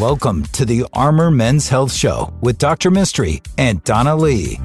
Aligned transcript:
Welcome 0.00 0.44
to 0.54 0.64
the 0.64 0.86
Armor 0.94 1.30
Men's 1.30 1.68
Health 1.68 1.92
Show 1.92 2.32
with 2.40 2.56
Dr. 2.56 2.90
Mistry 2.90 3.46
and 3.58 3.84
Donna 3.84 4.16
Lee. 4.16 4.58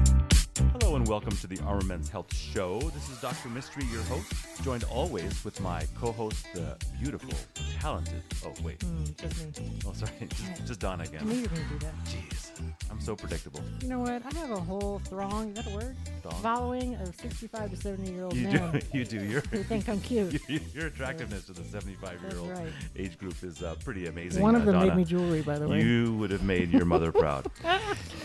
Welcome 1.16 1.38
to 1.38 1.46
the 1.46 1.58
Armor 1.64 1.82
Men's 1.86 2.10
Health 2.10 2.34
Show. 2.36 2.78
This 2.78 3.08
is 3.08 3.18
Dr. 3.22 3.48
Mistry, 3.48 3.90
your 3.90 4.02
host, 4.02 4.30
joined 4.62 4.84
always 4.84 5.42
with 5.46 5.58
my 5.62 5.82
co-host, 5.98 6.46
the 6.52 6.76
beautiful, 7.00 7.30
talented. 7.80 8.22
Oh 8.44 8.52
wait, 8.62 8.80
Mm, 8.80 9.16
just 9.16 9.58
me. 9.58 9.78
oh 9.86 9.94
sorry, 9.94 10.12
just, 10.28 10.66
just 10.66 10.80
Donna 10.80 11.04
I 11.04 11.06
again. 11.06 11.26
knew 11.26 11.36
you 11.36 11.42
were 11.44 11.48
going 11.48 11.62
to 11.62 11.68
do 11.70 11.78
that. 11.78 11.94
Jeez, 12.04 12.50
I'm 12.90 13.00
so 13.00 13.16
predictable. 13.16 13.62
You 13.80 13.88
know 13.88 14.00
what? 14.00 14.10
I 14.26 14.38
have 14.38 14.50
a 14.50 14.60
whole 14.60 14.98
throng, 15.06 15.48
is 15.48 15.54
that 15.64 15.72
a 15.72 15.74
word? 15.74 15.96
Dong. 16.22 16.32
Following 16.42 16.94
of 16.96 17.16
65 17.16 17.70
to 17.70 17.76
70 17.76 18.12
year 18.12 18.24
old 18.24 18.34
You 18.34 18.48
men 18.48 18.72
do, 18.72 18.80
you 18.98 19.04
do. 19.06 19.24
Your 19.24 19.40
who 19.40 19.62
think 19.62 19.88
I'm 19.88 20.02
cute. 20.02 20.38
your 20.74 20.88
attractiveness 20.88 21.46
to 21.46 21.54
the 21.54 21.64
75 21.64 22.20
year 22.28 22.38
old 22.38 22.50
right. 22.50 22.68
age 22.94 23.16
group 23.16 23.42
is 23.42 23.62
uh, 23.62 23.74
pretty 23.82 24.06
amazing. 24.08 24.42
One 24.42 24.54
of 24.54 24.62
uh, 24.62 24.64
them 24.66 24.74
Donna. 24.74 24.86
made 24.88 24.96
me 24.98 25.04
jewelry, 25.04 25.40
by 25.40 25.58
the 25.58 25.66
way. 25.66 25.80
You 25.82 26.14
would 26.18 26.30
have 26.30 26.42
made 26.42 26.70
your 26.72 26.84
mother 26.84 27.10
proud. 27.10 27.46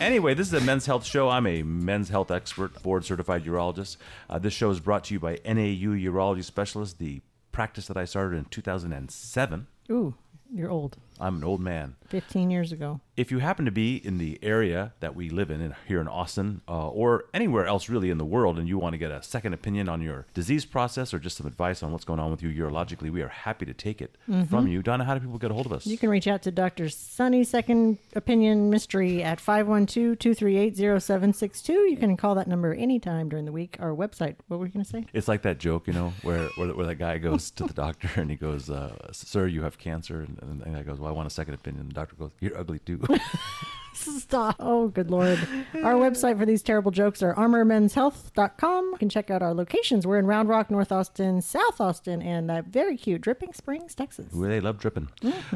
Anyway, 0.02 0.34
this 0.34 0.48
is 0.48 0.54
a 0.54 0.66
men's 0.66 0.88
health 0.88 1.05
show. 1.05 1.30
I'm 1.30 1.46
a 1.46 1.62
men's 1.62 2.09
health 2.09 2.32
expert, 2.32 2.82
board 2.82 3.05
certified 3.05 3.46
urologist. 3.46 3.98
Uh, 4.28 4.40
this 4.40 4.52
show 4.52 4.72
is 4.72 4.80
brought 4.80 5.04
to 5.05 5.14
you 5.14 5.20
by 5.20 5.38
NAU 5.46 5.94
Urology 5.94 6.44
Specialist, 6.44 6.98
the 6.98 7.22
practice 7.52 7.86
that 7.86 7.98
I 7.98 8.06
started 8.06 8.38
in 8.38 8.45
2007. 8.45 9.68
Ooh, 9.92 10.16
you're 10.52 10.72
old. 10.72 10.98
I'm 11.20 11.36
an 11.36 11.44
old 11.44 11.62
man. 11.62 11.98
15 12.12 12.52
years 12.52 12.72
ago. 12.72 13.00
If 13.18 13.32
you 13.32 13.40
happen 13.40 13.66
to 13.66 13.72
be 13.72 13.96
in 13.96 14.18
the 14.18 14.40
area 14.42 14.94
that 15.00 15.16
we 15.16 15.30
live 15.30 15.50
in, 15.50 15.62
in 15.62 15.76
here 15.88 16.02
in 16.02 16.08
Austin, 16.08 16.62
uh, 16.68 16.90
or 16.90 17.26
anywhere 17.34 17.66
else 17.66 17.90
really 17.90 18.10
in 18.10 18.18
the 18.18 18.26
world, 18.26 18.60
and 18.60 18.68
you 18.68 18.78
want 18.78 18.94
to 18.94 18.98
get 18.98 19.12
a 19.12 19.24
second 19.24 19.54
opinion 19.54 19.88
on 19.90 20.02
your 20.02 20.26
disease 20.34 20.66
process 20.66 21.14
or 21.14 21.20
just 21.20 21.38
some 21.38 21.48
advice 21.48 21.84
on 21.84 21.92
what's 21.92 22.06
going 22.06 22.20
on 22.20 22.32
with 22.32 22.42
you 22.44 22.50
urologically, 22.50 23.12
we 23.12 23.22
are 23.22 23.30
happy 23.30 23.66
to 23.66 23.73
take 23.73 24.02
it 24.02 24.16
from 24.50 24.68
you. 24.68 24.81
Donna, 24.81 25.06
how 25.06 25.14
do 25.14 25.20
people 25.20 25.38
get 25.38 25.52
a 25.52 25.53
hold 25.53 25.66
of 25.66 25.73
us? 25.73 25.84
Mm-hmm. 25.84 25.92
You 25.92 25.98
can 25.98 26.09
reach 26.09 26.28
out 26.28 26.42
to 26.44 26.52
Dr. 26.52 26.90
Sunny 26.90 27.44
Second 27.44 27.98
Opinion 28.16 28.72
Mistry 28.72 29.23
at 29.23 29.40
512 29.40 30.20
238 30.20 30.75
0762. 30.75 31.73
You 31.73 31.98
can 31.98 32.18
call 32.18 32.36
that 32.36 32.48
number 32.48 32.73
anytime 32.73 33.30
during 33.30 33.46
the 33.46 33.52
week. 33.52 33.78
Our 33.80 33.92
website, 33.92 34.36
what 34.48 34.59
were 34.59 34.66
you 34.66 34.72
going 34.72 34.86
to 34.86 34.90
say? 34.90 35.06
It's 35.14 35.28
like 35.28 35.44
that 35.44 35.58
joke, 35.58 35.88
you 35.88 35.94
know, 35.94 36.14
where 36.23 36.50
where, 36.56 36.70
where 36.73 36.86
that 36.88 36.96
guy 36.96 37.18
goes 37.18 37.52
to 37.52 37.66
the 37.66 37.73
doctor 37.86 38.09
and 38.16 38.30
he 38.30 38.36
goes, 38.36 38.70
uh, 38.70 39.12
"Sir, 39.12 39.48
you 39.48 39.64
have 39.64 39.78
cancer," 39.78 40.22
and, 40.22 40.40
and 40.42 40.62
the 40.62 40.66
guy 40.66 40.84
goes, 40.84 41.00
"Well, 41.00 41.09
I 41.09 41.14
want 41.14 41.28
a 41.28 41.31
second 41.31 41.53
opinion." 41.53 41.88
The 41.88 41.94
doctor 42.02 42.16
goes, 42.16 42.31
"You're 42.39 42.57
ugly 42.57 42.80
too." 42.80 43.02
Stop. 43.94 44.55
Oh, 44.59 44.88
good 44.88 45.11
Lord. 45.11 45.38
Our 45.83 45.94
website 45.94 46.39
for 46.39 46.45
these 46.45 46.61
terrible 46.63 46.91
jokes 46.91 47.21
are 47.21 47.35
armormenshealth.com. 47.35 48.89
You 48.94 48.97
can 48.97 49.09
check 49.09 49.30
out 49.30 49.44
our 49.44 49.53
locations. 49.53 50.07
We're 50.07 50.17
in 50.17 50.25
Round 50.25 50.49
Rock, 50.49 50.72
North 50.72 50.91
Austin, 50.91 51.41
South 51.41 51.79
Austin, 51.79 52.22
and 52.22 52.49
uh, 52.49 52.63
very 52.67 52.97
cute 52.97 53.22
Dripping 53.22 53.53
Springs, 53.53 53.94
Texas. 53.94 54.33
Where 54.33 54.49
they 54.49 54.59
love 54.59 54.79
dripping. 54.79 55.09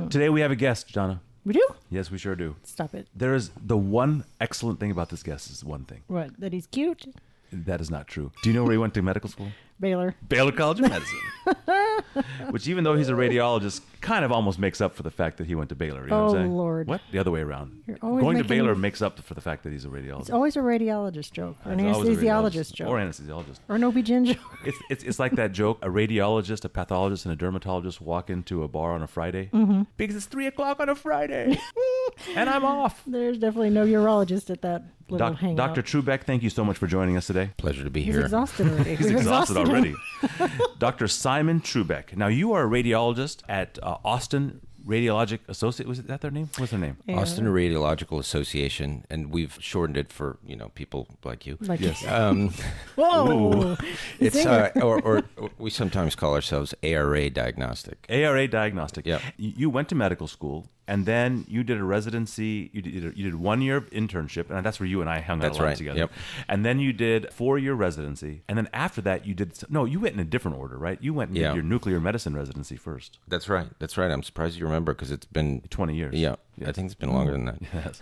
Today 0.09 0.29
we 0.29 0.41
have 0.41 0.51
a 0.51 0.55
guest, 0.55 0.93
Donna. 0.93 1.21
We 1.45 1.53
do? 1.53 1.67
Yes, 1.89 2.11
we 2.11 2.17
sure 2.17 2.35
do. 2.35 2.55
Stop 2.63 2.93
it. 2.93 3.07
There 3.15 3.33
is 3.35 3.51
the 3.55 3.77
one 3.77 4.25
excellent 4.41 4.79
thing 4.79 4.91
about 4.91 5.09
this 5.09 5.23
guest 5.23 5.49
is 5.49 5.63
one 5.63 5.85
thing. 5.85 6.03
What? 6.07 6.39
That 6.39 6.53
he's 6.53 6.67
cute? 6.67 7.05
That 7.51 7.79
is 7.81 7.89
not 7.89 8.07
true. 8.07 8.31
Do 8.43 8.49
you 8.49 8.55
know 8.55 8.63
where 8.63 8.73
he 8.73 8.77
went 8.77 8.93
to 8.95 9.01
medical 9.01 9.29
school? 9.29 9.47
Baylor. 9.79 10.15
Baylor 10.27 10.51
College 10.51 10.79
of 10.79 10.89
Medicine. 10.89 11.19
Which, 12.49 12.67
even 12.67 12.83
though 12.83 12.95
he's 12.95 13.09
a 13.09 13.13
radiologist, 13.13 13.81
kind 14.01 14.23
of 14.23 14.31
almost 14.31 14.57
makes 14.57 14.79
up 14.81 14.95
for 14.95 15.03
the 15.03 15.11
fact 15.11 15.37
that 15.37 15.47
he 15.47 15.55
went 15.55 15.69
to 15.69 15.75
Baylor. 15.75 16.03
You 16.03 16.09
know 16.09 16.23
what 16.25 16.29
I'm 16.29 16.29
Oh, 16.29 16.39
saying? 16.39 16.51
Lord. 16.57 16.87
What? 16.87 17.01
The 17.11 17.19
other 17.19 17.31
way 17.31 17.41
around. 17.41 17.83
You're 17.85 17.97
Going 17.97 18.37
to 18.37 18.43
making- 18.43 18.47
Baylor 18.47 18.75
makes 18.75 19.01
up 19.01 19.19
for 19.19 19.33
the 19.33 19.41
fact 19.41 19.63
that 19.63 19.71
he's 19.73 19.83
a 19.85 19.89
radiologist. 19.89 20.21
It's 20.21 20.29
always 20.29 20.55
a 20.55 20.59
radiologist 20.61 21.31
joke 21.31 21.57
or 21.65 21.71
an 21.73 21.79
It's 21.81 21.97
anesthesiologist 21.97 22.73
joke 22.73 22.87
Or 22.89 22.97
anesthesiologist. 22.99 23.59
or 23.67 23.75
an 23.75 23.83
OB-GYN 23.83 24.25
joke. 24.33 24.37
It's, 24.65 24.77
it's, 24.89 25.03
it's 25.03 25.19
like 25.19 25.33
that 25.33 25.51
joke 25.51 25.79
a 25.83 25.89
radiologist, 25.89 26.63
a 26.65 26.69
pathologist, 26.69 27.25
and 27.25 27.33
a 27.33 27.35
dermatologist 27.35 27.99
walk 28.01 28.29
into 28.29 28.63
a 28.63 28.67
bar 28.67 28.93
on 28.93 29.03
a 29.03 29.07
Friday 29.07 29.49
Mm-hmm. 29.53 29.83
because 29.97 30.15
it's 30.15 30.25
3 30.25 30.47
o'clock 30.47 30.79
on 30.79 30.89
a 30.89 30.95
Friday 30.95 31.59
and 32.35 32.49
I'm 32.49 32.63
off. 32.63 33.03
There's 33.05 33.37
definitely 33.37 33.69
no 33.71 33.85
urologist 33.85 34.49
at 34.49 34.61
that 34.61 34.83
little 35.09 35.29
Doc, 35.29 35.37
hangout. 35.39 35.75
Dr. 35.75 35.83
Trubek, 36.01 36.23
thank 36.23 36.41
you 36.43 36.49
so 36.49 36.63
much 36.65 36.77
for 36.77 36.87
joining 36.87 37.15
us 37.17 37.27
today. 37.27 37.51
Pleasure 37.57 37.83
to 37.83 37.89
be 37.91 38.01
He's 38.03 38.15
here. 38.15 38.23
exhausted 38.23 38.67
already. 38.67 38.95
He's 38.95 39.07
We've 39.07 39.17
exhausted 39.17 39.57
him. 39.57 39.64
Already. 39.69 39.95
Dr. 40.79 41.07
Simon 41.07 41.59
Trubek. 41.61 42.15
Now, 42.15 42.27
you 42.27 42.53
are 42.53 42.63
a 42.63 42.69
radiologist 42.69 43.41
at 43.49 43.77
uh, 43.83 43.97
Austin 44.03 44.61
Radiologic 44.85 45.39
Associate. 45.47 45.87
Was 45.87 46.03
that 46.03 46.21
their 46.21 46.29
name? 46.29 46.47
What's 46.57 46.69
their 46.71 46.79
name? 46.79 46.97
Yeah. 47.07 47.17
Austin 47.17 47.45
Radiological 47.45 48.19
Association, 48.19 49.03
and 49.09 49.31
we've 49.31 49.57
shortened 49.59 49.97
it 49.97 50.11
for 50.13 50.37
you 50.45 50.55
know 50.55 50.69
people 50.75 51.07
like 51.23 51.47
you. 51.47 51.57
Like 51.61 51.79
Yes. 51.79 52.05
Um, 52.07 52.49
Whoa! 52.95 53.77
it's 54.19 54.37
Zinger. 54.37 54.75
uh, 54.77 54.81
or, 54.81 55.01
or, 55.01 55.23
or 55.37 55.49
we 55.57 55.71
sometimes 55.71 56.13
call 56.15 56.35
ourselves 56.35 56.75
ARA 56.83 57.31
Diagnostic. 57.31 58.05
ARA 58.09 58.47
Diagnostic. 58.47 59.07
Yeah. 59.07 59.19
You 59.37 59.71
went 59.71 59.89
to 59.89 59.95
medical 59.95 60.27
school, 60.27 60.67
and 60.87 61.05
then 61.05 61.45
you 61.47 61.63
did 61.63 61.77
a 61.79 61.83
residency. 61.83 62.69
You 62.73 62.81
did, 62.81 63.17
you 63.17 63.23
did 63.23 63.35
one 63.35 63.61
year 63.61 63.77
of 63.77 63.89
internship, 63.89 64.49
and 64.49 64.65
that's 64.65 64.79
where 64.79 64.87
you 64.87 65.01
and 65.01 65.09
I 65.09 65.19
hung 65.19 65.39
out 65.39 65.43
That's 65.43 65.57
a 65.57 65.61
lot 65.61 65.67
right. 65.67 65.77
together. 65.77 65.99
Yep. 65.99 66.11
And 66.47 66.65
then 66.65 66.79
you 66.79 66.93
did 66.93 67.31
four 67.33 67.57
year 67.57 67.73
residency, 67.73 68.43
and 68.47 68.57
then 68.57 68.69
after 68.73 69.01
that, 69.01 69.25
you 69.25 69.33
did 69.33 69.53
no. 69.69 69.85
You 69.85 69.99
went 69.99 70.13
in 70.13 70.19
a 70.19 70.25
different 70.25 70.57
order, 70.57 70.77
right? 70.77 70.97
You 71.01 71.13
went 71.13 71.29
and 71.29 71.37
Yeah. 71.37 71.47
did 71.49 71.55
your 71.55 71.63
nuclear 71.63 71.99
medicine 71.99 72.35
residency 72.35 72.75
first. 72.75 73.19
That's 73.27 73.49
right. 73.49 73.67
That's 73.79 73.97
right. 73.97 74.11
I'm 74.11 74.23
surprised 74.23 74.57
you 74.57 74.65
remember 74.65 74.93
because 74.93 75.11
it's 75.11 75.25
been 75.25 75.61
Twenty 75.69 75.95
years. 75.95 76.13
Yeah, 76.15 76.35
Yes. 76.57 76.69
I 76.69 76.71
think 76.71 76.85
it's 76.85 76.95
been 76.95 77.11
longer 77.11 77.31
than 77.31 77.45
that. 77.45 77.59
Yes. 77.73 78.01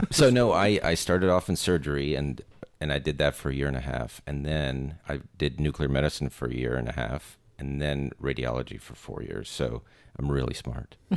so 0.10 0.30
no, 0.30 0.52
I, 0.52 0.78
I 0.82 0.94
started 0.94 1.30
off 1.30 1.48
in 1.48 1.56
surgery 1.56 2.14
and 2.14 2.40
and 2.80 2.92
I 2.92 2.98
did 2.98 3.18
that 3.18 3.34
for 3.36 3.48
a 3.50 3.54
year 3.54 3.68
and 3.68 3.76
a 3.76 3.80
half, 3.80 4.20
and 4.26 4.44
then 4.44 4.98
I 5.08 5.20
did 5.38 5.60
nuclear 5.60 5.88
medicine 5.88 6.28
for 6.30 6.48
a 6.48 6.54
year 6.54 6.74
and 6.74 6.88
a 6.88 6.92
half, 6.92 7.38
and 7.58 7.80
then 7.80 8.10
radiology 8.20 8.80
for 8.80 8.94
four 8.96 9.22
years. 9.22 9.48
So 9.48 9.82
I'm 10.18 10.30
really 10.30 10.54
smart. 10.54 10.96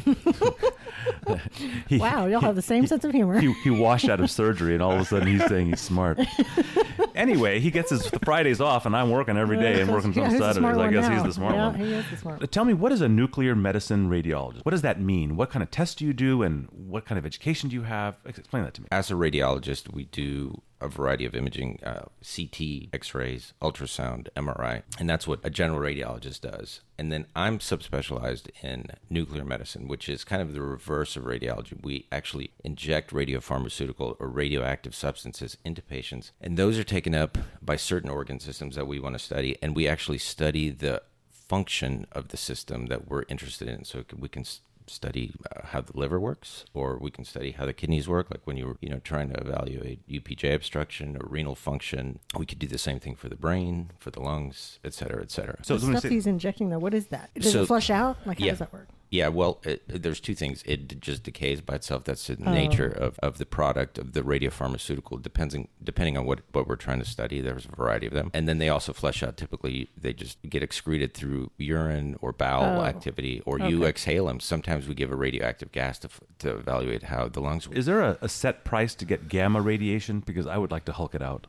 He- 1.87 1.97
Wow, 1.99 2.25
y'all 2.27 2.41
have 2.41 2.55
the 2.55 2.61
same 2.61 2.87
sense 2.87 3.03
of 3.03 3.11
humor. 3.11 3.39
he, 3.39 3.51
he 3.63 3.69
washed 3.69 4.09
out 4.09 4.19
of 4.19 4.29
surgery 4.31 4.73
and 4.73 4.81
all 4.81 4.91
of 4.93 5.01
a 5.01 5.05
sudden 5.05 5.27
he's 5.27 5.45
saying 5.45 5.67
he's 5.67 5.81
smart. 5.81 6.19
anyway, 7.15 7.59
he 7.59 7.69
gets 7.71 7.89
his 7.89 8.07
Fridays 8.23 8.61
off 8.61 8.85
and 8.85 8.95
I'm 8.95 9.09
working 9.11 9.37
every 9.37 9.57
day 9.57 9.81
and 9.81 9.91
working 9.91 10.13
yeah, 10.13 10.23
on 10.23 10.29
the 10.31 10.37
Saturdays. 10.37 10.63
I 10.63 10.75
one 10.77 10.91
guess 10.93 11.07
he's 11.07 11.23
the 11.23 11.33
smart 11.33 11.55
yeah, 11.55 11.67
one. 11.67 11.75
he 11.79 11.93
is 11.93 12.05
the 12.09 12.17
smart 12.17 12.35
Uh, 12.35 12.39
one. 12.39 12.47
Tell 12.49 12.65
me, 12.65 12.73
what 12.73 12.91
is 12.91 13.01
a 13.01 13.09
nuclear 13.09 13.55
medicine 13.55 14.09
radiologist? 14.09 14.63
What 14.65 14.71
does 14.71 14.81
that 14.83 14.99
mean? 14.99 15.35
What 15.35 15.49
kind 15.51 15.61
of 15.63 15.69
tests 15.71 15.95
do 15.95 16.05
you 16.05 16.13
do 16.13 16.41
and 16.43 16.67
what 16.71 17.05
kind 17.05 17.19
of 17.19 17.25
education 17.25 17.69
do 17.69 17.75
you 17.75 17.83
have? 17.83 18.15
Explain 18.25 18.63
that 18.63 18.73
to 18.75 18.81
me. 18.81 18.87
As 18.91 19.11
a 19.11 19.15
radiologist, 19.15 19.93
we 19.93 20.05
do 20.05 20.61
a 20.81 20.87
variety 20.87 21.25
of 21.25 21.35
imaging 21.35 21.79
uh, 21.83 22.05
CT, 22.23 22.89
X 22.93 23.13
rays, 23.13 23.53
ultrasound, 23.61 24.27
MRI, 24.35 24.83
and 24.99 25.09
that's 25.09 25.27
what 25.27 25.39
a 25.43 25.49
general 25.49 25.79
radiologist 25.79 26.41
does. 26.41 26.81
And 26.97 27.11
then 27.11 27.27
I'm 27.35 27.59
subspecialized 27.59 28.49
in 28.61 28.87
nuclear 29.09 29.45
medicine, 29.45 29.87
which 29.87 30.07
is 30.07 30.23
kind 30.23 30.41
of 30.41 30.53
the 30.53 30.61
reverse 30.61 31.15
of 31.15 31.23
radiology. 31.23 31.81
We 31.81 32.07
actually 32.11 32.51
inject 32.63 33.11
radiopharmaceutical 33.11 34.15
or 34.19 34.27
radioactive 34.27 34.95
substances 34.95 35.57
into 35.65 35.81
patients, 35.81 36.31
and 36.41 36.57
those 36.57 36.77
are 36.77 36.83
taken 36.83 37.15
up 37.15 37.37
by 37.61 37.75
certain 37.75 38.09
organ 38.09 38.39
systems 38.39 38.75
that 38.75 38.87
we 38.87 38.99
want 38.99 39.15
to 39.15 39.19
study, 39.19 39.57
and 39.61 39.75
we 39.75 39.87
actually 39.87 40.19
study 40.19 40.69
the 40.69 41.01
function 41.31 42.07
of 42.11 42.29
the 42.29 42.37
system 42.37 42.87
that 42.87 43.07
we're 43.07 43.23
interested 43.27 43.67
in. 43.67 43.83
So 43.85 44.03
we 44.17 44.29
can 44.29 44.45
study 44.87 45.33
uh, 45.55 45.67
how 45.67 45.81
the 45.81 45.97
liver 45.97 46.19
works, 46.19 46.65
or 46.73 46.97
we 46.97 47.11
can 47.11 47.25
study 47.25 47.51
how 47.51 47.65
the 47.65 47.73
kidneys 47.73 48.07
work. 48.07 48.27
Like 48.29 48.41
when 48.45 48.57
you're, 48.57 48.77
you 48.81 48.89
know, 48.89 48.99
trying 48.99 49.29
to 49.29 49.39
evaluate 49.39 50.07
UPJ 50.07 50.53
obstruction 50.53 51.17
or 51.17 51.27
renal 51.29 51.55
function, 51.55 52.19
we 52.37 52.45
could 52.45 52.59
do 52.59 52.67
the 52.67 52.77
same 52.77 52.99
thing 52.99 53.15
for 53.15 53.29
the 53.29 53.35
brain, 53.35 53.91
for 53.99 54.11
the 54.11 54.21
lungs, 54.21 54.79
et 54.83 54.93
cetera, 54.93 55.21
et 55.21 55.31
cetera. 55.31 55.57
So, 55.63 55.77
the 55.77 55.87
stuff 55.87 56.01
say- 56.03 56.09
he's 56.09 56.27
injecting, 56.27 56.69
though, 56.69 56.79
what 56.79 56.93
is 56.93 57.07
that? 57.07 57.29
Does 57.35 57.51
So- 57.53 57.63
it 57.63 57.67
flush 57.67 57.89
out? 57.89 58.17
Like, 58.25 58.39
how 58.39 58.45
Yeah. 58.45 58.51
does 58.51 58.59
that 58.59 58.73
work? 58.73 58.87
Yeah, 59.15 59.29
well, 59.29 59.61
it, 59.63 59.83
there's 59.87 60.19
two 60.19 60.35
things. 60.35 60.61
It 60.65 60.99
just 61.01 61.23
decays 61.23 61.61
by 61.61 61.75
itself. 61.75 62.03
That's 62.03 62.27
the 62.27 62.37
Oh. 62.45 62.51
nature 62.51 62.87
of, 62.87 63.17
of 63.19 63.37
the 63.37 63.45
product 63.45 63.97
of 63.97 64.11
the 64.13 64.21
radiopharmaceutical. 64.21 65.21
Depending 65.21 65.67
depending 65.83 66.17
on 66.17 66.25
what, 66.25 66.39
what 66.51 66.67
we're 66.67 66.75
trying 66.75 66.99
to 66.99 67.05
study, 67.05 67.39
there's 67.41 67.65
a 67.65 67.75
variety 67.75 68.07
of 68.07 68.13
them. 68.13 68.29
And 68.33 68.47
then 68.49 68.57
they 68.57 68.69
also 68.69 68.91
flush 68.93 69.23
out. 69.23 69.37
Typically, 69.37 69.89
they 69.95 70.11
just 70.13 70.37
get 70.49 70.61
excreted 70.63 71.13
through 71.13 71.51
urine 71.57 72.17
or 72.21 72.31
bowel 72.31 72.81
Oh. 72.81 72.83
activity, 72.83 73.41
or 73.45 73.59
you 73.59 73.85
exhale 73.85 74.25
them. 74.25 74.39
Sometimes 74.39 74.87
we 74.87 74.95
give 74.95 75.11
a 75.11 75.15
radioactive 75.15 75.71
gas 75.71 75.97
to, 75.99 76.09
to 76.39 76.57
evaluate 76.57 77.03
how 77.03 77.27
the 77.29 77.39
lungs 77.39 77.67
work. 77.67 77.77
Is 77.77 77.85
there 77.85 78.01
a, 78.01 78.17
a 78.21 78.29
set 78.29 78.63
price 78.65 78.93
to 78.95 79.05
get 79.05 79.29
gamma 79.29 79.61
radiation? 79.61 80.19
Because 80.19 80.47
I 80.47 80.57
would 80.57 80.71
like 80.71 80.85
to 80.85 80.93
Hulk 80.93 81.15
it 81.15 81.21
out. 81.21 81.47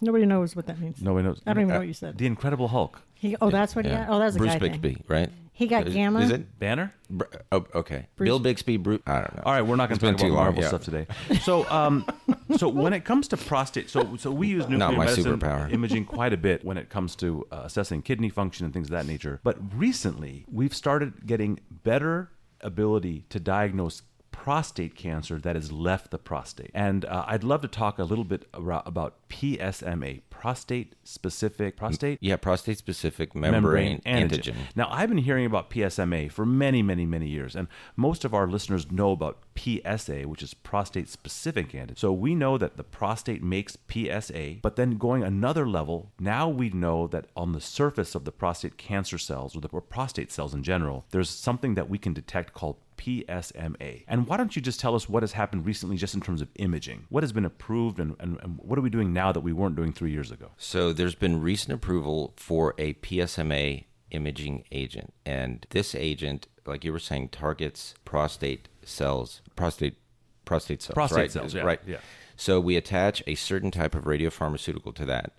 Nobody 0.00 0.26
knows 0.26 0.56
what 0.56 0.66
that 0.66 0.78
means. 0.80 1.00
Nobody 1.00 1.26
knows. 1.26 1.40
I 1.46 1.52
don't 1.54 1.62
even 1.62 1.68
know 1.70 1.76
Uh, 1.76 1.78
what 1.78 1.86
you 1.88 1.94
said. 1.94 2.18
The 2.18 2.26
Incredible 2.26 2.68
Hulk. 2.68 3.02
He, 3.14 3.36
oh, 3.40 3.50
that's 3.50 3.74
what 3.74 3.84
he 3.84 3.90
got? 3.90 4.08
Oh, 4.08 4.18
that's 4.18 4.36
a 4.36 4.38
Bruce 4.38 4.52
guy 4.54 4.58
Bixby, 4.58 4.94
thing. 4.94 5.04
right? 5.08 5.30
He 5.56 5.66
got 5.66 5.88
Is- 5.88 5.94
gamma? 5.94 6.20
Is 6.20 6.30
it? 6.32 6.58
Banner? 6.58 6.92
Br- 7.08 7.24
Oh, 7.50 7.64
okay. 7.74 8.08
Bruce- 8.14 8.28
Bill 8.28 8.38
Bixby, 8.38 8.76
Bruce. 8.76 9.00
I 9.06 9.22
don't 9.22 9.36
know. 9.36 9.42
All 9.46 9.52
right, 9.54 9.62
we're 9.62 9.76
not 9.76 9.88
going 9.88 9.98
to 9.98 10.04
been 10.04 10.14
talk 10.16 10.20
about 10.20 10.26
too 10.28 10.34
long, 10.34 10.44
Marvel 10.44 10.62
yeah. 10.62 10.68
stuff 10.68 10.84
today. 10.84 11.06
So, 11.40 11.66
um, 11.70 12.04
so 12.58 12.68
when 12.68 12.92
it 12.92 13.06
comes 13.06 13.26
to 13.28 13.38
prostate, 13.38 13.88
so 13.88 14.16
so 14.18 14.30
we 14.30 14.48
use 14.48 14.64
nuclear 14.64 14.78
Not 14.78 14.94
my 14.96 15.06
medicine 15.06 15.38
superpower. 15.40 15.72
imaging 15.78 16.04
quite 16.04 16.34
a 16.34 16.36
bit 16.36 16.62
when 16.62 16.76
it 16.76 16.90
comes 16.90 17.16
to 17.16 17.46
uh, 17.50 17.62
assessing 17.64 18.02
kidney 18.02 18.28
function 18.28 18.66
and 18.66 18.74
things 18.74 18.88
of 18.88 18.90
that 18.92 19.06
nature. 19.06 19.40
But 19.42 19.56
recently, 19.74 20.44
we've 20.52 20.74
started 20.74 21.26
getting 21.26 21.60
better 21.70 22.30
ability 22.60 23.24
to 23.30 23.40
diagnose 23.40 24.02
prostate 24.42 24.94
cancer 24.94 25.38
that 25.38 25.56
has 25.56 25.72
left 25.72 26.10
the 26.10 26.18
prostate. 26.18 26.70
And 26.74 27.04
uh, 27.04 27.24
I'd 27.26 27.42
love 27.42 27.62
to 27.62 27.68
talk 27.68 27.98
a 27.98 28.04
little 28.04 28.24
bit 28.24 28.46
about, 28.54 28.86
about 28.86 29.28
PSMA, 29.28 30.22
prostate 30.30 30.94
specific 31.04 31.76
prostate 31.76 32.18
Yeah, 32.20 32.36
prostate 32.36 32.78
specific 32.78 33.34
membrane, 33.34 34.00
antigen. 34.06 34.54
Now, 34.76 34.88
I've 34.90 35.08
been 35.08 35.18
hearing 35.18 35.46
about 35.46 35.70
PSMA 35.70 36.30
for 36.30 36.46
many, 36.46 36.82
many, 36.82 37.06
many 37.06 37.26
years, 37.28 37.56
and 37.56 37.66
most 37.96 38.24
of 38.24 38.34
our 38.34 38.46
listeners 38.46 38.90
know 38.92 39.10
about 39.10 39.38
PSA, 39.56 40.22
which 40.28 40.42
is 40.42 40.54
prostate 40.54 41.08
specific 41.08 41.72
antigen. 41.72 41.98
So 41.98 42.12
we 42.12 42.34
know 42.34 42.58
that 42.58 42.76
the 42.76 42.84
prostate 42.84 43.42
makes 43.42 43.76
PSA, 43.90 44.56
but 44.62 44.76
then 44.76 44.98
going 44.98 45.22
another 45.22 45.66
level, 45.66 46.12
now 46.18 46.48
we 46.48 46.70
know 46.70 47.06
that 47.08 47.26
on 47.36 47.52
the 47.52 47.60
surface 47.60 48.14
of 48.14 48.24
the 48.24 48.32
prostate 48.32 48.76
cancer 48.76 49.18
cells 49.18 49.56
or 49.56 49.60
the 49.60 49.68
or 49.72 49.80
prostate 49.80 50.32
cells 50.32 50.54
in 50.54 50.62
general, 50.62 51.04
there's 51.10 51.28
something 51.28 51.74
that 51.74 51.90
we 51.90 51.98
can 51.98 52.12
detect 52.12 52.54
called 52.54 52.76
PSMA. 52.96 54.04
And 54.08 54.26
why 54.26 54.36
don't 54.36 54.56
you 54.56 54.62
just 54.62 54.80
tell 54.80 54.94
us 54.94 55.08
what 55.08 55.22
has 55.22 55.32
happened 55.32 55.66
recently 55.66 55.96
just 55.96 56.14
in 56.14 56.20
terms 56.20 56.40
of 56.40 56.48
imaging? 56.56 57.06
What 57.08 57.22
has 57.22 57.32
been 57.32 57.44
approved 57.44 58.00
and, 58.00 58.16
and, 58.20 58.38
and 58.42 58.58
what 58.58 58.78
are 58.78 58.82
we 58.82 58.90
doing 58.90 59.12
now 59.12 59.32
that 59.32 59.40
we 59.40 59.52
weren't 59.52 59.76
doing 59.76 59.92
three 59.92 60.12
years 60.12 60.30
ago? 60.30 60.50
So 60.56 60.92
there's 60.92 61.14
been 61.14 61.42
recent 61.42 61.74
approval 61.74 62.32
for 62.36 62.74
a 62.78 62.94
PSMA 62.94 63.84
imaging 64.10 64.64
agent, 64.70 65.12
and 65.24 65.66
this 65.70 65.94
agent, 65.94 66.46
like 66.66 66.84
you 66.84 66.92
were 66.92 66.98
saying, 66.98 67.28
targets 67.30 67.94
prostate 68.04 68.68
cells, 68.84 69.40
prostate 69.56 69.96
prostate 70.44 70.82
cells, 70.82 70.94
Prostate 70.94 71.18
right? 71.18 71.30
cells, 71.30 71.54
yeah, 71.54 71.62
right. 71.62 71.80
yeah. 71.86 71.98
So 72.36 72.60
we 72.60 72.76
attach 72.76 73.22
a 73.26 73.34
certain 73.34 73.70
type 73.70 73.94
of 73.94 74.04
radiopharmaceutical 74.04 74.94
to 74.94 75.04
that, 75.06 75.32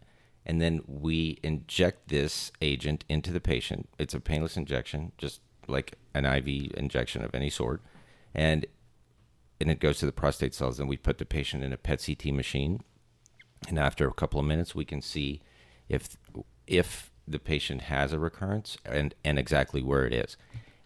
and 0.46 0.62
then 0.62 0.82
we 0.88 1.40
inject 1.44 2.10
this 2.10 2.52
agent 2.62 3.06
into 3.08 3.32
the 3.32 3.40
patient. 3.40 3.88
It's 4.00 4.14
a 4.14 4.20
painless 4.20 4.58
injection, 4.58 5.12
just 5.18 5.42
like 5.68 5.98
an 6.14 6.26
IV 6.26 6.74
injection 6.76 7.24
of 7.24 7.34
any 7.36 7.50
sort, 7.50 7.82
and 8.34 8.66
and 9.60 9.72
it 9.72 9.80
goes 9.80 9.98
to 10.00 10.06
the 10.06 10.12
prostate 10.12 10.54
cells. 10.54 10.80
And 10.80 10.88
we 10.90 10.98
put 10.98 11.18
the 11.18 11.26
patient 11.26 11.64
in 11.64 11.74
a 11.74 11.78
PET 11.78 12.04
CT 12.06 12.34
machine, 12.34 12.82
and 13.68 13.80
after 13.80 14.08
a 14.08 14.14
couple 14.14 14.40
of 14.40 14.46
minutes, 14.46 14.76
we 14.76 14.86
can 14.86 15.02
see 15.02 15.42
if 15.90 16.18
if 16.66 17.12
the 17.28 17.40
patient 17.40 17.84
has 17.84 18.14
a 18.14 18.20
recurrence 18.20 18.78
and 18.86 19.14
and 19.24 19.38
exactly 19.38 19.82
where 19.82 20.06
it 20.06 20.14
is. 20.14 20.38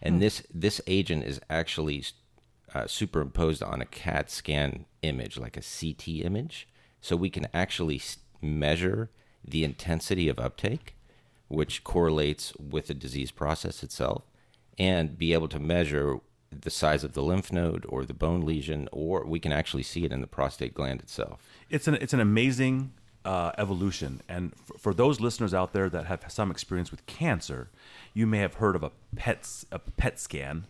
And 0.02 0.20
this 0.20 0.42
this 0.52 0.80
agent 0.86 1.24
is 1.24 1.40
actually 1.48 2.04
uh, 2.74 2.86
superimposed 2.86 3.62
on 3.62 3.80
a 3.80 3.86
CAT 3.86 4.30
scan 4.30 4.86
image, 5.02 5.38
like 5.38 5.56
a 5.56 5.62
CT 5.62 6.24
image, 6.24 6.68
so 7.00 7.16
we 7.16 7.30
can 7.30 7.46
actually 7.54 8.00
measure 8.40 9.10
the 9.44 9.64
intensity 9.64 10.28
of 10.28 10.38
uptake, 10.38 10.96
which 11.48 11.84
correlates 11.84 12.52
with 12.56 12.88
the 12.88 12.94
disease 12.94 13.30
process 13.30 13.82
itself, 13.82 14.24
and 14.78 15.18
be 15.18 15.32
able 15.32 15.48
to 15.48 15.60
measure 15.60 16.18
the 16.50 16.70
size 16.70 17.02
of 17.04 17.12
the 17.12 17.22
lymph 17.22 17.52
node 17.52 17.86
or 17.88 18.04
the 18.04 18.12
bone 18.14 18.42
lesion, 18.42 18.88
or 18.92 19.24
we 19.24 19.40
can 19.40 19.52
actually 19.52 19.82
see 19.82 20.04
it 20.04 20.12
in 20.12 20.20
the 20.20 20.26
prostate 20.26 20.74
gland 20.74 21.00
itself. 21.00 21.40
it's 21.70 21.86
an 21.86 21.94
it's 21.94 22.12
an 22.12 22.20
amazing 22.20 22.92
uh, 23.24 23.52
evolution. 23.58 24.20
And 24.28 24.52
for, 24.56 24.78
for 24.78 24.94
those 24.94 25.20
listeners 25.20 25.54
out 25.54 25.72
there 25.72 25.88
that 25.88 26.06
have 26.06 26.24
some 26.28 26.50
experience 26.50 26.90
with 26.90 27.06
cancer, 27.06 27.68
you 28.14 28.26
may 28.26 28.38
have 28.38 28.54
heard 28.54 28.76
of 28.76 28.82
a 28.82 28.90
PET 29.16 29.64
a 29.70 29.78
PET 29.78 30.18
scan, 30.20 30.66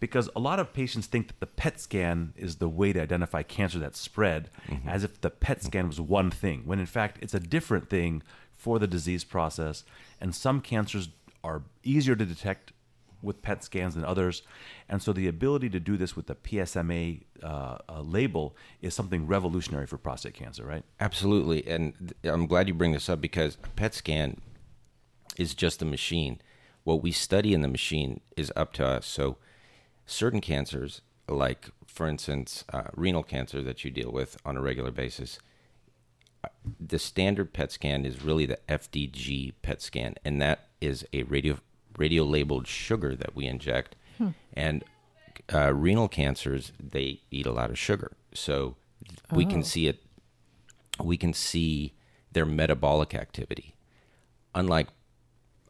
because 0.00 0.28
a 0.34 0.40
lot 0.40 0.58
of 0.58 0.72
patients 0.72 1.06
think 1.06 1.28
that 1.28 1.40
the 1.40 1.46
PET 1.46 1.80
scan 1.80 2.32
is 2.36 2.56
the 2.56 2.68
way 2.68 2.92
to 2.92 3.00
identify 3.00 3.42
cancer 3.42 3.78
that's 3.78 3.98
spread, 3.98 4.50
as 4.86 5.04
if 5.04 5.20
the 5.20 5.30
PET 5.30 5.62
scan 5.62 5.86
was 5.86 6.00
one 6.00 6.30
thing, 6.30 6.62
when 6.64 6.78
in 6.78 6.86
fact 6.86 7.18
it's 7.22 7.34
a 7.34 7.40
different 7.40 7.88
thing 7.88 8.22
for 8.52 8.78
the 8.78 8.86
disease 8.86 9.24
process. 9.24 9.84
And 10.20 10.34
some 10.34 10.60
cancers 10.60 11.08
are 11.42 11.62
easier 11.82 12.14
to 12.14 12.24
detect 12.24 12.72
with 13.22 13.42
PET 13.42 13.64
scans 13.64 13.94
than 13.94 14.04
others. 14.04 14.42
And 14.88 15.02
so 15.02 15.12
the 15.12 15.28
ability 15.28 15.70
to 15.70 15.80
do 15.80 15.96
this 15.96 16.16
with 16.16 16.26
the 16.26 16.34
PSMA 16.34 17.22
uh, 17.42 17.78
uh, 17.88 18.00
label 18.00 18.56
is 18.80 18.94
something 18.94 19.26
revolutionary 19.26 19.86
for 19.86 19.98
prostate 19.98 20.34
cancer, 20.34 20.64
right? 20.64 20.84
Absolutely, 21.00 21.66
and 21.66 21.94
th- 21.98 22.34
I'm 22.34 22.46
glad 22.46 22.68
you 22.68 22.74
bring 22.74 22.92
this 22.92 23.08
up 23.08 23.20
because 23.20 23.56
a 23.62 23.68
PET 23.68 23.94
scan 23.94 24.40
is 25.36 25.54
just 25.54 25.82
a 25.82 25.84
machine. 25.84 26.40
What 26.84 27.02
we 27.02 27.12
study 27.12 27.54
in 27.54 27.62
the 27.62 27.68
machine 27.68 28.20
is 28.36 28.52
up 28.56 28.72
to 28.74 28.86
us. 28.86 29.06
So, 29.06 29.36
certain 30.04 30.40
cancers, 30.40 31.00
like 31.28 31.70
for 31.86 32.08
instance, 32.08 32.64
uh, 32.72 32.84
renal 32.96 33.22
cancer 33.22 33.62
that 33.62 33.84
you 33.84 33.90
deal 33.90 34.10
with 34.10 34.36
on 34.44 34.56
a 34.56 34.60
regular 34.60 34.90
basis, 34.90 35.38
uh, 36.42 36.48
the 36.80 36.98
standard 36.98 37.52
PET 37.52 37.70
scan 37.70 38.04
is 38.04 38.22
really 38.22 38.46
the 38.46 38.58
FDG 38.68 39.52
PET 39.62 39.80
scan, 39.82 40.14
and 40.24 40.40
that 40.40 40.68
is 40.80 41.06
a 41.12 41.22
radio 41.24 41.58
radio 41.96 42.24
labeled 42.24 42.66
sugar 42.66 43.14
that 43.16 43.34
we 43.34 43.46
inject. 43.46 43.96
And 44.54 44.84
uh, 45.52 45.72
renal 45.74 46.08
cancers, 46.08 46.72
they 46.78 47.20
eat 47.30 47.46
a 47.46 47.52
lot 47.52 47.70
of 47.70 47.78
sugar, 47.78 48.12
so 48.32 48.76
we 49.32 49.44
can 49.44 49.62
see 49.62 49.88
it 49.88 50.02
we 51.02 51.16
can 51.16 51.32
see 51.32 51.94
their 52.32 52.46
metabolic 52.46 53.14
activity. 53.14 53.74
Unlike 54.54 54.88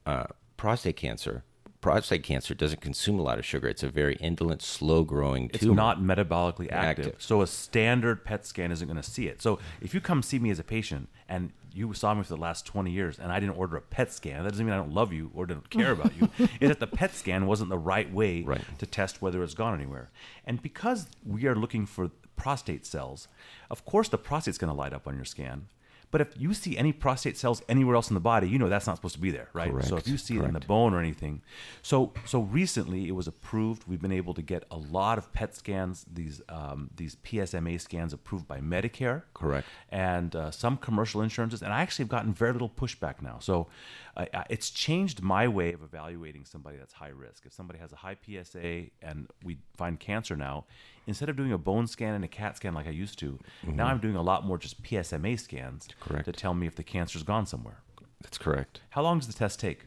uh, 0.04 0.24
prostate 0.56 0.96
cancer, 0.96 1.44
prostate 1.82 2.22
cancer 2.22 2.54
doesn't 2.54 2.80
consume 2.80 3.18
a 3.18 3.22
lot 3.22 3.38
of 3.38 3.44
sugar. 3.44 3.68
It's 3.68 3.82
a 3.82 3.90
very 3.90 4.14
indolent, 4.14 4.62
slow 4.62 5.04
growing 5.04 5.50
It's 5.52 5.64
not 5.64 6.00
metabolically 6.00 6.72
active. 6.72 7.06
Active. 7.08 7.22
So 7.22 7.42
a 7.42 7.46
standard 7.46 8.24
PET 8.24 8.46
scan 8.46 8.72
isn't 8.72 8.86
going 8.88 8.96
to 8.96 9.02
see 9.02 9.26
it. 9.26 9.42
So 9.42 9.58
if 9.82 9.92
you 9.92 10.00
come 10.00 10.22
see 10.22 10.38
me 10.38 10.48
as 10.50 10.58
a 10.58 10.64
patient 10.64 11.08
and 11.28 11.50
you 11.74 11.92
saw 11.92 12.14
me 12.14 12.22
for 12.22 12.28
the 12.34 12.40
last 12.40 12.64
20 12.66 12.90
years 12.90 13.18
and 13.18 13.32
I 13.32 13.40
didn't 13.40 13.56
order 13.56 13.76
a 13.76 13.80
PET 13.82 14.12
scan, 14.12 14.44
that 14.44 14.50
doesn't 14.50 14.64
mean 14.64 14.72
I 14.72 14.78
don't 14.78 14.94
love 14.94 15.12
you 15.12 15.30
or 15.34 15.44
don't 15.44 15.68
care 15.68 15.90
about 15.90 16.12
you. 16.18 16.30
It's 16.60 16.68
that 16.68 16.80
the 16.80 16.86
PET 16.86 17.14
scan 17.14 17.46
wasn't 17.46 17.68
the 17.68 17.78
right 17.78 18.10
way 18.10 18.42
Right. 18.42 18.62
to 18.78 18.86
test 18.86 19.20
whether 19.20 19.42
it's 19.42 19.54
gone 19.54 19.74
anywhere. 19.74 20.10
And 20.46 20.62
because 20.62 21.06
we 21.26 21.46
are 21.46 21.56
looking 21.56 21.84
for 21.84 22.10
prostate 22.36 22.86
cells, 22.86 23.26
of 23.70 23.84
course 23.84 24.08
the 24.08 24.18
prostate's 24.18 24.56
going 24.58 24.72
to 24.72 24.78
light 24.78 24.92
up 24.92 25.06
on 25.08 25.16
your 25.16 25.24
scan. 25.24 25.66
But 26.12 26.20
if 26.20 26.28
you 26.38 26.52
see 26.52 26.76
any 26.76 26.92
prostate 26.92 27.38
cells 27.38 27.62
anywhere 27.70 27.96
else 27.96 28.10
in 28.10 28.14
the 28.14 28.20
body, 28.20 28.46
you 28.48 28.58
know 28.58 28.68
that's 28.68 28.86
not 28.86 28.96
supposed 28.96 29.14
to 29.14 29.20
be 29.20 29.30
there, 29.30 29.48
right? 29.54 29.70
Correct. 29.70 29.88
So 29.88 29.96
if 29.96 30.06
you 30.06 30.18
see 30.18 30.36
it 30.36 30.44
in 30.44 30.52
the 30.52 30.60
bone 30.60 30.92
or 30.94 31.00
anything. 31.00 31.40
So 31.80 32.12
so 32.26 32.42
recently 32.42 33.08
it 33.08 33.12
was 33.12 33.26
approved. 33.26 33.84
We've 33.88 34.00
been 34.00 34.12
able 34.12 34.34
to 34.34 34.42
get 34.42 34.64
a 34.70 34.76
lot 34.76 35.16
of 35.18 35.32
PET 35.32 35.56
scans, 35.56 36.04
these 36.12 36.42
um, 36.50 36.90
these 36.94 37.16
PSMA 37.16 37.80
scans 37.80 38.12
approved 38.12 38.46
by 38.46 38.60
Medicare. 38.60 39.22
Correct. 39.32 39.66
And 39.88 40.36
uh, 40.36 40.50
some 40.50 40.76
commercial 40.76 41.22
insurances, 41.22 41.62
and 41.62 41.72
I 41.72 41.80
actually 41.80 42.04
have 42.04 42.10
gotten 42.10 42.34
very 42.34 42.52
little 42.52 42.68
pushback 42.68 43.22
now. 43.22 43.38
So 43.40 43.68
uh, 44.16 44.26
it's 44.50 44.68
changed 44.70 45.22
my 45.22 45.48
way 45.48 45.72
of 45.72 45.82
evaluating 45.82 46.44
somebody 46.44 46.76
that's 46.76 46.92
high 46.92 47.08
risk. 47.08 47.46
If 47.46 47.54
somebody 47.54 47.78
has 47.78 47.92
a 47.92 47.96
high 47.96 48.16
PSA 48.22 48.90
and 49.00 49.28
we 49.42 49.56
find 49.78 49.98
cancer 49.98 50.36
now, 50.36 50.66
instead 51.06 51.28
of 51.28 51.36
doing 51.36 51.52
a 51.52 51.58
bone 51.58 51.86
scan 51.86 52.14
and 52.14 52.24
a 52.24 52.28
CAT 52.28 52.56
scan 52.56 52.74
like 52.74 52.86
I 52.86 52.90
used 52.90 53.18
to, 53.20 53.38
mm-hmm. 53.64 53.76
now 53.76 53.86
I'm 53.86 53.98
doing 53.98 54.16
a 54.16 54.22
lot 54.22 54.44
more 54.44 54.58
just 54.58 54.82
PSMA 54.82 55.38
scans 55.38 55.88
Correct. 56.00 56.24
to 56.26 56.32
tell 56.32 56.54
me 56.54 56.66
if 56.66 56.76
the 56.76 56.84
cancer's 56.84 57.22
gone 57.22 57.46
somewhere. 57.46 57.82
That's 58.22 58.38
correct. 58.38 58.80
How 58.90 59.02
long 59.02 59.18
does 59.18 59.26
the 59.26 59.32
test 59.32 59.60
take? 59.60 59.86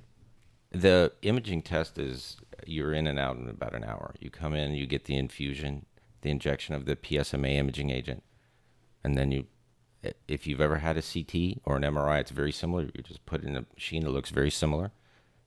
The 0.71 1.13
imaging 1.21 1.61
test 1.61 1.97
is 1.97 2.37
you're 2.67 2.93
in 2.93 3.07
and 3.07 3.17
out 3.17 3.37
in 3.37 3.47
about 3.47 3.75
an 3.75 3.83
hour. 3.83 4.13
You 4.19 4.29
come 4.29 4.53
in, 4.53 4.73
you 4.73 4.85
get 4.85 5.05
the 5.05 5.15
infusion, 5.15 5.85
the 6.21 6.29
injection 6.29 6.75
of 6.75 6.85
the 6.85 6.95
PSMA 6.95 7.55
imaging 7.55 7.91
agent, 7.91 8.23
and 9.03 9.17
then 9.17 9.31
you, 9.31 9.45
if 10.27 10.45
you've 10.45 10.59
ever 10.59 10.77
had 10.77 10.97
a 10.97 11.01
CT 11.01 11.61
or 11.63 11.77
an 11.77 11.83
MRI, 11.83 12.19
it's 12.19 12.31
very 12.31 12.51
similar. 12.51 12.89
You 12.93 13.03
just 13.03 13.25
put 13.25 13.43
it 13.43 13.47
in 13.47 13.55
a 13.55 13.65
machine 13.73 14.03
that 14.03 14.09
looks 14.09 14.31
very 14.31 14.51
similar, 14.51 14.91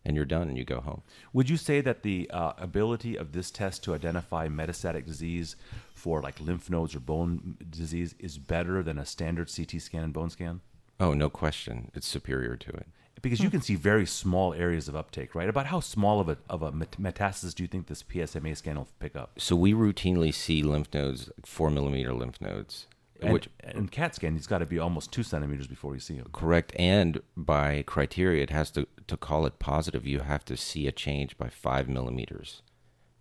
and 0.09 0.17
you're 0.17 0.25
done, 0.25 0.49
and 0.49 0.57
you 0.57 0.65
go 0.65 0.81
home. 0.81 1.03
Would 1.35 1.51
you 1.51 1.59
say 1.59 1.83
that 1.83 2.03
the 2.03 2.29
uh, 2.33 2.55
ability 2.57 3.15
of 3.17 3.33
this 3.33 3.51
test 3.51 3.85
to 3.85 3.95
identify 3.95 4.49
metastatic 4.49 5.05
disease 5.05 5.55
for 5.95 6.23
like 6.23 6.41
lymph 6.41 6.71
nodes 6.71 6.97
or 6.97 7.01
bone 7.01 7.59
disease 7.71 8.15
is 8.19 8.39
better 8.39 8.83
than 8.83 8.99
a 8.99 9.05
standard 9.05 9.53
CT 9.55 9.81
scan 9.83 10.03
and 10.03 10.13
bone 10.15 10.31
scan? 10.31 10.63
Oh, 10.99 11.13
no 11.13 11.29
question, 11.29 11.91
it's 11.95 12.09
superior 12.09 12.57
to 12.57 12.71
it. 12.71 12.87
Because 13.21 13.41
Hmm. 13.41 13.45
you 13.47 13.51
can 13.51 13.61
see 13.61 13.75
very 13.75 14.07
small 14.07 14.55
areas 14.55 14.89
of 14.89 14.97
uptake, 14.97 15.35
right? 15.35 15.49
About 15.49 15.67
how 15.67 15.81
small 15.81 16.21
of 16.21 16.29
a 16.31 16.39
of 16.49 16.63
a 16.63 16.73
metastasis 16.73 17.55
do 17.55 17.63
you 17.65 17.69
think 17.69 17.87
this 17.89 18.03
PSMA 18.03 18.57
scan 18.57 18.77
will 18.77 18.89
pick 18.99 19.15
up? 19.15 19.33
So 19.39 19.57
we 19.57 19.75
routinely 19.75 20.33
see 20.33 20.63
lymph 20.63 20.89
nodes, 20.95 21.31
four 21.45 21.69
millimeter 21.71 22.15
lymph 22.15 22.41
nodes, 22.41 22.87
And, 23.21 23.33
which 23.33 23.49
in 23.75 23.89
CAT 23.89 24.15
scan, 24.15 24.37
it's 24.37 24.47
got 24.47 24.59
to 24.59 24.67
be 24.67 24.79
almost 24.79 25.11
two 25.13 25.23
centimeters 25.25 25.67
before 25.67 25.95
you 25.95 26.01
see 26.01 26.17
them. 26.17 26.29
correct. 26.33 26.73
And 26.77 27.21
by 27.37 27.83
criteria, 27.87 28.43
it 28.43 28.51
has 28.51 28.71
to 28.73 28.87
to 29.09 29.17
call 29.17 29.47
it 29.47 29.59
positive. 29.59 30.07
You 30.07 30.21
have 30.21 30.45
to 30.45 30.57
see 30.57 30.87
a 30.87 30.93
change 30.93 31.37
by 31.37 31.49
five 31.49 31.89
millimeters 31.89 32.63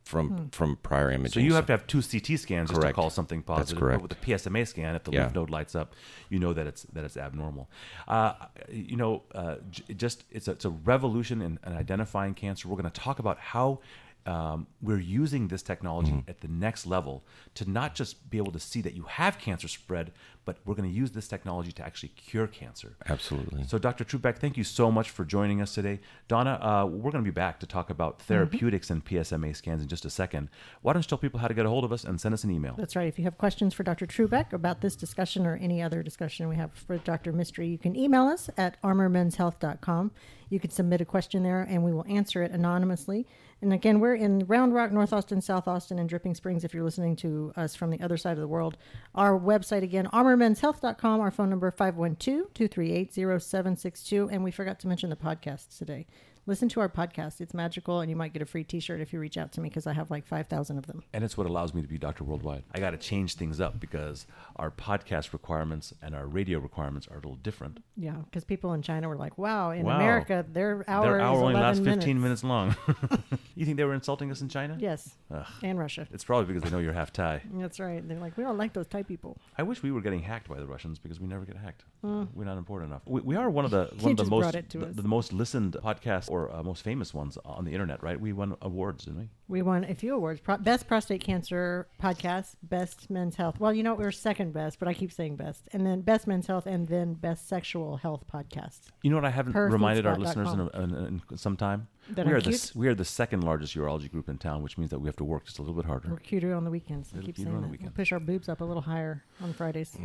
from 0.03 0.49
from 0.51 0.77
prior 0.83 1.11
imaging. 1.11 1.33
So 1.33 1.39
you 1.39 1.53
have 1.55 1.65
to 1.65 1.73
have 1.73 1.85
two 1.87 2.01
CT 2.01 2.39
scans 2.39 2.69
just 2.69 2.81
to 2.81 2.93
call 2.93 3.09
something 3.09 3.41
positive. 3.41 3.57
That's 3.67 3.71
positive. 3.73 3.79
correct. 3.79 4.01
But 4.01 4.09
with 4.09 4.19
the 4.43 4.49
PSMA 4.51 4.67
scan, 4.67 4.95
if 4.95 5.03
the 5.03 5.11
Yeah. 5.11 5.23
lymph 5.23 5.35
node 5.35 5.49
lights 5.49 5.75
up, 5.75 5.95
you 6.29 6.39
know 6.39 6.53
that 6.53 6.67
it's 6.67 6.83
that 6.93 7.03
it's 7.03 7.17
abnormal. 7.17 7.69
Uh, 8.07 8.33
you 8.69 8.95
know, 8.97 9.23
uh, 9.33 9.55
j- 9.69 9.93
just 9.95 10.23
it's 10.31 10.47
a, 10.47 10.51
it's 10.51 10.65
a 10.65 10.69
revolution 10.69 11.41
in, 11.41 11.59
in 11.65 11.73
identifying 11.73 12.33
cancer. 12.35 12.67
We're 12.67 12.77
going 12.81 12.91
to 12.91 13.01
talk 13.01 13.19
about 13.19 13.39
how. 13.39 13.79
Um, 14.27 14.67
we're 14.81 14.99
using 14.99 15.47
this 15.47 15.63
technology 15.63 16.23
at 16.27 16.41
the 16.41 16.49
next 16.49 16.85
level 16.85 17.23
to 17.55 17.69
not 17.69 17.95
just 17.95 18.29
be 18.29 18.37
able 18.37 18.51
to 18.51 18.59
see 18.59 18.81
that 18.81 18.93
you 18.93 19.03
have 19.03 19.39
cancer 19.39 19.69
spread, 19.69 20.11
but 20.43 20.57
we're 20.65 20.75
going 20.75 20.89
to 20.89 20.95
use 20.95 21.11
this 21.11 21.29
technology 21.29 21.71
to 21.71 21.85
actually 21.85 22.09
cure 22.09 22.45
cancer. 22.45 22.97
Absolutely. 23.07 23.63
So, 23.63 23.77
Dr. 23.77 24.03
Trubek, 24.03 24.37
thank 24.37 24.57
you 24.57 24.65
so 24.65 24.91
much 24.91 25.09
for 25.09 25.23
joining 25.23 25.61
us 25.61 25.73
today. 25.73 25.99
Donna, 26.27 26.59
uh, 26.61 26.85
we're 26.85 27.11
going 27.11 27.23
to 27.23 27.29
be 27.29 27.33
back 27.33 27.59
to 27.61 27.65
talk 27.65 27.89
about 27.89 28.21
therapeutics 28.21 28.89
and 28.89 29.03
PSMA 29.03 29.55
scans 29.55 29.81
in 29.81 29.87
just 29.87 30.03
a 30.03 30.09
second. 30.09 30.49
Why 30.81 30.91
don't 30.91 31.01
you 31.03 31.07
tell 31.07 31.17
people 31.17 31.39
how 31.39 31.47
to 31.47 31.53
get 31.53 31.65
a 31.65 31.69
hold 31.69 31.85
of 31.85 31.93
us 31.93 32.03
and 32.03 32.19
send 32.19 32.33
us 32.33 32.43
an 32.43 32.51
email? 32.51 32.75
That's 32.77 32.97
right. 32.97 33.07
If 33.07 33.17
you 33.17 33.23
have 33.25 33.37
questions 33.37 33.73
for 33.73 33.83
Dr. 33.83 34.05
Trubek 34.05 34.51
about 34.51 34.81
this 34.81 34.95
discussion 34.95 35.45
or 35.45 35.55
any 35.55 35.81
other 35.81 36.03
discussion 36.03 36.49
we 36.49 36.57
have 36.57 36.71
for 36.73 36.97
Dr. 36.97 37.31
Mistry, 37.31 37.71
you 37.71 37.77
can 37.77 37.95
email 37.95 38.23
us 38.23 38.49
at 38.57 38.81
armormenshealth.com. 38.81 40.11
You 40.49 40.59
can 40.59 40.69
submit 40.69 41.01
a 41.01 41.05
question 41.05 41.43
there 41.43 41.61
and 41.61 41.83
we 41.83 41.93
will 41.93 42.05
answer 42.07 42.43
it 42.43 42.51
anonymously. 42.51 43.25
And 43.61 43.73
again, 43.73 43.99
we're 43.99 44.15
in 44.15 44.45
Round 44.47 44.73
Rock, 44.73 44.91
North 44.91 45.11
Austin, 45.11 45.41
South 45.41 45.67
Austin, 45.67 45.97
and 45.97 46.07
Dripping 46.07 46.35
Springs 46.35 46.63
if 46.63 46.73
you're 46.73 46.83
listening 46.83 47.15
to 47.17 47.51
us 47.55 47.75
from 47.75 47.89
the 47.89 47.99
other 48.01 48.17
side 48.17 48.33
of 48.33 48.39
the 48.39 48.47
world. 48.47 48.77
Our 49.15 49.39
website 49.39 49.81
again, 49.81 50.07
armormenshealth.com. 50.13 51.19
Our 51.19 51.31
phone 51.31 51.49
number 51.49 51.71
512-238-0762. 51.71 54.31
And 54.31 54.43
we 54.43 54.51
forgot 54.51 54.79
to 54.81 54.87
mention 54.87 55.09
the 55.09 55.15
podcast 55.15 55.75
today. 55.77 56.05
Listen 56.49 56.69
to 56.69 56.79
our 56.79 56.87
podcast. 56.87 57.41
It's 57.41 57.53
magical 57.53 57.99
and 57.99 58.09
you 58.09 58.15
might 58.15 58.31
get 58.31 58.41
a 58.41 58.45
free 58.45 58.63
t-shirt 58.63 59.01
if 59.01 59.11
you 59.11 59.19
reach 59.19 59.37
out 59.37 59.51
to 59.51 59.59
me 59.59 59.67
because 59.67 59.85
I 59.85 59.91
have 59.91 60.09
like 60.09 60.25
5,000 60.25 60.77
of 60.77 60.87
them. 60.87 61.03
And 61.11 61.21
it's 61.25 61.37
what 61.37 61.45
allows 61.45 61.73
me 61.73 61.81
to 61.81 61.89
be 61.89 61.97
Dr. 61.97 62.23
Worldwide. 62.23 62.63
I 62.73 62.79
got 62.79 62.91
to 62.91 62.97
change 62.97 63.35
things 63.35 63.59
up 63.59 63.81
because 63.81 64.25
our 64.55 64.71
podcast 64.71 65.33
requirements 65.33 65.93
and 66.01 66.15
our 66.15 66.25
radio 66.25 66.59
requirements 66.59 67.05
are 67.09 67.15
a 67.15 67.17
little 67.17 67.35
different. 67.35 67.83
Yeah, 67.97 68.13
because 68.23 68.45
people 68.45 68.71
in 68.73 68.81
China 68.81 69.09
were 69.09 69.17
like, 69.17 69.37
"Wow, 69.37 69.71
in 69.71 69.83
Wow. 69.85 69.97
America, 69.97 70.45
their 70.49 70.85
hour, 70.87 71.03
Their 71.03 71.19
hour 71.19 71.35
only 71.37 71.53
11 71.55 71.61
lasts 71.61 71.81
minutes. 71.81 72.05
15 72.05 72.21
minutes 72.21 72.43
long. 72.45 72.75
you 73.55 73.65
think 73.65 73.75
they 73.75 73.83
were 73.83 73.93
insulting 73.93 74.31
us 74.31 74.39
in 74.39 74.47
China? 74.47 74.77
Yes, 74.79 75.15
Ugh. 75.29 75.45
and 75.63 75.77
Russia. 75.77 76.07
It's 76.13 76.23
probably 76.23 76.45
because 76.53 76.63
they 76.63 76.73
know 76.73 76.79
you're 76.81 76.93
half 76.93 77.11
Thai. 77.11 77.41
That's 77.55 77.81
right. 77.81 78.07
They're 78.07 78.19
like, 78.19 78.37
we 78.37 78.43
don't 78.45 78.57
like 78.57 78.71
those 78.71 78.87
Thai 78.87 79.03
people. 79.03 79.37
I 79.57 79.63
wish 79.63 79.83
we 79.83 79.91
were 79.91 80.01
getting 80.01 80.21
hacked 80.21 80.47
by 80.47 80.59
the 80.59 80.65
Russians 80.67 80.97
because 80.97 81.19
we 81.19 81.27
never 81.27 81.43
get 81.43 81.57
hacked. 81.57 81.83
Mm. 82.05 82.29
We're 82.33 82.45
not 82.45 82.57
important 82.57 82.91
enough. 82.91 83.01
We, 83.05 83.19
we 83.21 83.35
are 83.35 83.49
one 83.49 83.65
of 83.65 83.71
the 83.71 83.89
one 83.99 84.11
of 84.11 84.17
the 84.17 84.25
most 84.25 84.43
brought 84.43 84.55
it 84.55 84.69
to 84.69 84.77
the, 84.77 85.01
the 85.01 85.07
most 85.07 85.33
listened 85.33 85.75
podcasts 85.83 86.29
uh, 86.53 86.63
most 86.63 86.83
famous 86.83 87.13
ones 87.13 87.37
on 87.45 87.65
the 87.65 87.71
internet, 87.71 88.01
right? 88.03 88.19
We 88.19 88.33
won 88.33 88.55
awards, 88.61 89.05
didn't 89.05 89.19
we? 89.19 89.29
We 89.47 89.61
won 89.61 89.83
a 89.83 89.95
few 89.95 90.15
awards: 90.15 90.39
Pro- 90.39 90.57
best 90.57 90.87
prostate 90.87 91.21
cancer 91.21 91.87
podcast, 92.01 92.55
best 92.63 93.09
men's 93.09 93.35
health. 93.35 93.59
Well, 93.59 93.73
you 93.73 93.83
know, 93.83 93.93
we 93.95 94.03
were 94.03 94.11
second 94.11 94.53
best, 94.53 94.79
but 94.79 94.87
I 94.87 94.93
keep 94.93 95.11
saying 95.11 95.35
best, 95.35 95.67
and 95.73 95.85
then 95.85 96.01
best 96.01 96.27
men's 96.27 96.47
health, 96.47 96.65
and 96.65 96.87
then 96.87 97.13
best 97.13 97.47
sexual 97.47 97.97
health 97.97 98.25
podcast. 98.31 98.79
You 99.01 99.09
know 99.09 99.17
what 99.17 99.25
I 99.25 99.31
haven't 99.31 99.55
reminded 99.55 100.05
our 100.05 100.17
listeners 100.17 100.53
in, 100.53 100.69
in, 100.73 101.21
in 101.31 101.37
some 101.37 101.57
time? 101.57 101.87
That 102.11 102.25
we 102.25 102.31
I'm 102.31 102.37
are 102.37 102.41
the 102.41 102.49
cute? 102.51 102.55
s- 102.55 102.75
we 102.75 102.87
are 102.87 102.95
the 102.95 103.03
second 103.05 103.43
largest 103.43 103.75
urology 103.75 104.09
group 104.11 104.29
in 104.29 104.37
town, 104.37 104.63
which 104.63 104.77
means 104.77 104.91
that 104.91 104.99
we 104.99 105.07
have 105.07 105.15
to 105.17 105.23
work 105.23 105.45
just 105.45 105.59
a 105.59 105.61
little 105.61 105.75
bit 105.75 105.85
harder. 105.85 106.09
We're 106.09 106.17
cuter 106.17 106.53
on 106.53 106.63
the 106.63 106.71
weekends. 106.71 107.09
I 107.13 107.17
keep 107.21 107.35
cuter 107.35 107.49
saying 107.49 107.55
on 107.55 107.61
that. 107.63 107.69
weekend. 107.69 107.89
We'll 107.89 107.95
push 107.95 108.11
our 108.11 108.19
boobs 108.19 108.47
up 108.49 108.61
a 108.61 108.65
little 108.65 108.81
higher 108.83 109.23
on 109.41 109.53
Fridays. 109.53 109.95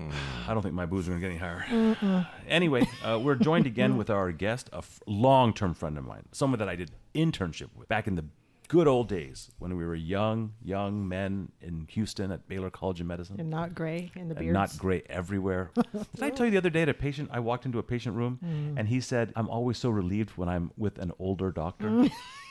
I 0.48 0.52
don't 0.54 0.62
think 0.62 0.74
my 0.74 0.86
boobs 0.86 1.08
are 1.08 1.12
going 1.12 1.22
to 1.22 1.28
get 1.28 1.30
any 1.32 1.38
higher. 1.38 2.26
Anyway, 2.48 2.86
uh, 3.04 3.18
we're 3.22 3.34
joined 3.36 3.66
again 3.66 3.96
with 3.96 4.10
our 4.10 4.32
guest, 4.32 4.68
a 4.72 4.78
f- 4.78 5.00
long-term 5.06 5.74
friend 5.74 5.96
of 5.98 6.04
mine, 6.04 6.22
someone 6.32 6.58
that 6.58 6.68
I 6.68 6.76
did 6.76 6.90
internship 7.14 7.68
with 7.76 7.88
back 7.88 8.06
in 8.06 8.16
the 8.16 8.24
good 8.72 8.88
old 8.88 9.06
days 9.06 9.50
when 9.58 9.76
we 9.76 9.84
were 9.84 9.94
young, 9.94 10.54
young 10.64 11.06
men 11.06 11.52
in 11.60 11.86
Houston 11.90 12.32
at 12.32 12.48
Baylor 12.48 12.70
College 12.70 13.02
of 13.02 13.06
Medicine. 13.06 13.36
And 13.38 13.50
not 13.50 13.74
gray 13.74 14.10
in 14.16 14.28
the 14.30 14.34
and 14.34 14.44
beards. 14.46 14.54
not 14.54 14.78
gray 14.78 15.02
everywhere. 15.10 15.70
Did 16.14 16.22
I 16.22 16.30
tell 16.30 16.46
you 16.46 16.52
the 16.52 16.56
other 16.56 16.70
day 16.70 16.80
at 16.80 16.88
a 16.88 16.94
patient? 16.94 17.28
I 17.32 17.40
walked 17.40 17.66
into 17.66 17.78
a 17.78 17.82
patient 17.82 18.16
room 18.16 18.38
Mm. 18.42 18.78
and 18.78 18.88
he 18.88 19.00
said, 19.00 19.30
"I'm 19.36 19.48
always 19.50 19.76
so 19.76 19.90
relieved 19.90 20.30
when 20.38 20.48
I'm 20.48 20.70
with 20.78 20.98
an 20.98 21.12
older 21.18 21.50
doctor." 21.52 21.88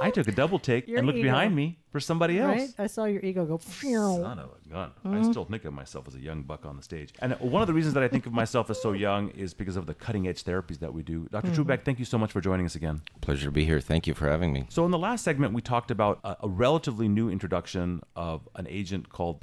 I 0.00 0.10
took 0.10 0.28
a 0.28 0.32
double 0.32 0.58
take 0.58 0.88
Your 0.88 0.98
and 0.98 1.06
looked 1.06 1.18
ego. 1.18 1.28
behind 1.28 1.54
me 1.54 1.78
for 1.90 2.00
somebody 2.00 2.38
else. 2.38 2.56
Right? 2.56 2.70
I 2.78 2.86
saw 2.86 3.04
your 3.04 3.22
ego 3.22 3.44
go. 3.44 3.58
"Phew." 3.58 4.20
Son 4.22 4.38
of 4.38 4.50
a 4.50 4.68
gun. 4.68 4.92
I 5.04 5.08
mm-hmm. 5.08 5.30
still 5.30 5.44
think 5.44 5.64
of 5.64 5.74
myself 5.74 6.06
as 6.08 6.14
a 6.14 6.20
young 6.20 6.42
buck 6.42 6.64
on 6.66 6.76
the 6.76 6.82
stage. 6.82 7.12
And 7.20 7.32
one 7.40 7.62
of 7.62 7.68
the 7.68 7.74
reasons 7.74 7.94
that 7.94 8.02
I 8.02 8.08
think 8.08 8.26
of 8.26 8.32
myself 8.32 8.70
as 8.70 8.80
so 8.80 8.92
young 8.92 9.30
is 9.30 9.54
because 9.54 9.76
of 9.76 9.86
the 9.86 9.94
cutting 9.94 10.28
edge 10.28 10.44
therapies 10.44 10.78
that 10.80 10.92
we 10.92 11.02
do. 11.02 11.28
doctor 11.30 11.50
mm-hmm. 11.50 11.62
Trubek, 11.62 11.84
thank 11.84 11.98
you 11.98 12.04
so 12.04 12.18
much 12.18 12.32
for 12.32 12.40
joining 12.40 12.66
us 12.66 12.74
again. 12.74 13.02
Pleasure 13.20 13.46
to 13.46 13.50
be 13.50 13.64
here. 13.64 13.80
Thank 13.80 14.06
you 14.06 14.14
for 14.14 14.28
having 14.28 14.52
me. 14.52 14.66
So, 14.68 14.84
in 14.84 14.90
the 14.90 14.98
last 14.98 15.24
segment, 15.24 15.52
we 15.54 15.62
talked 15.62 15.90
about 15.90 16.20
a, 16.24 16.36
a 16.42 16.48
relatively 16.48 17.08
new 17.08 17.30
introduction 17.30 18.02
of 18.16 18.48
an 18.54 18.66
agent 18.68 19.08
called 19.08 19.40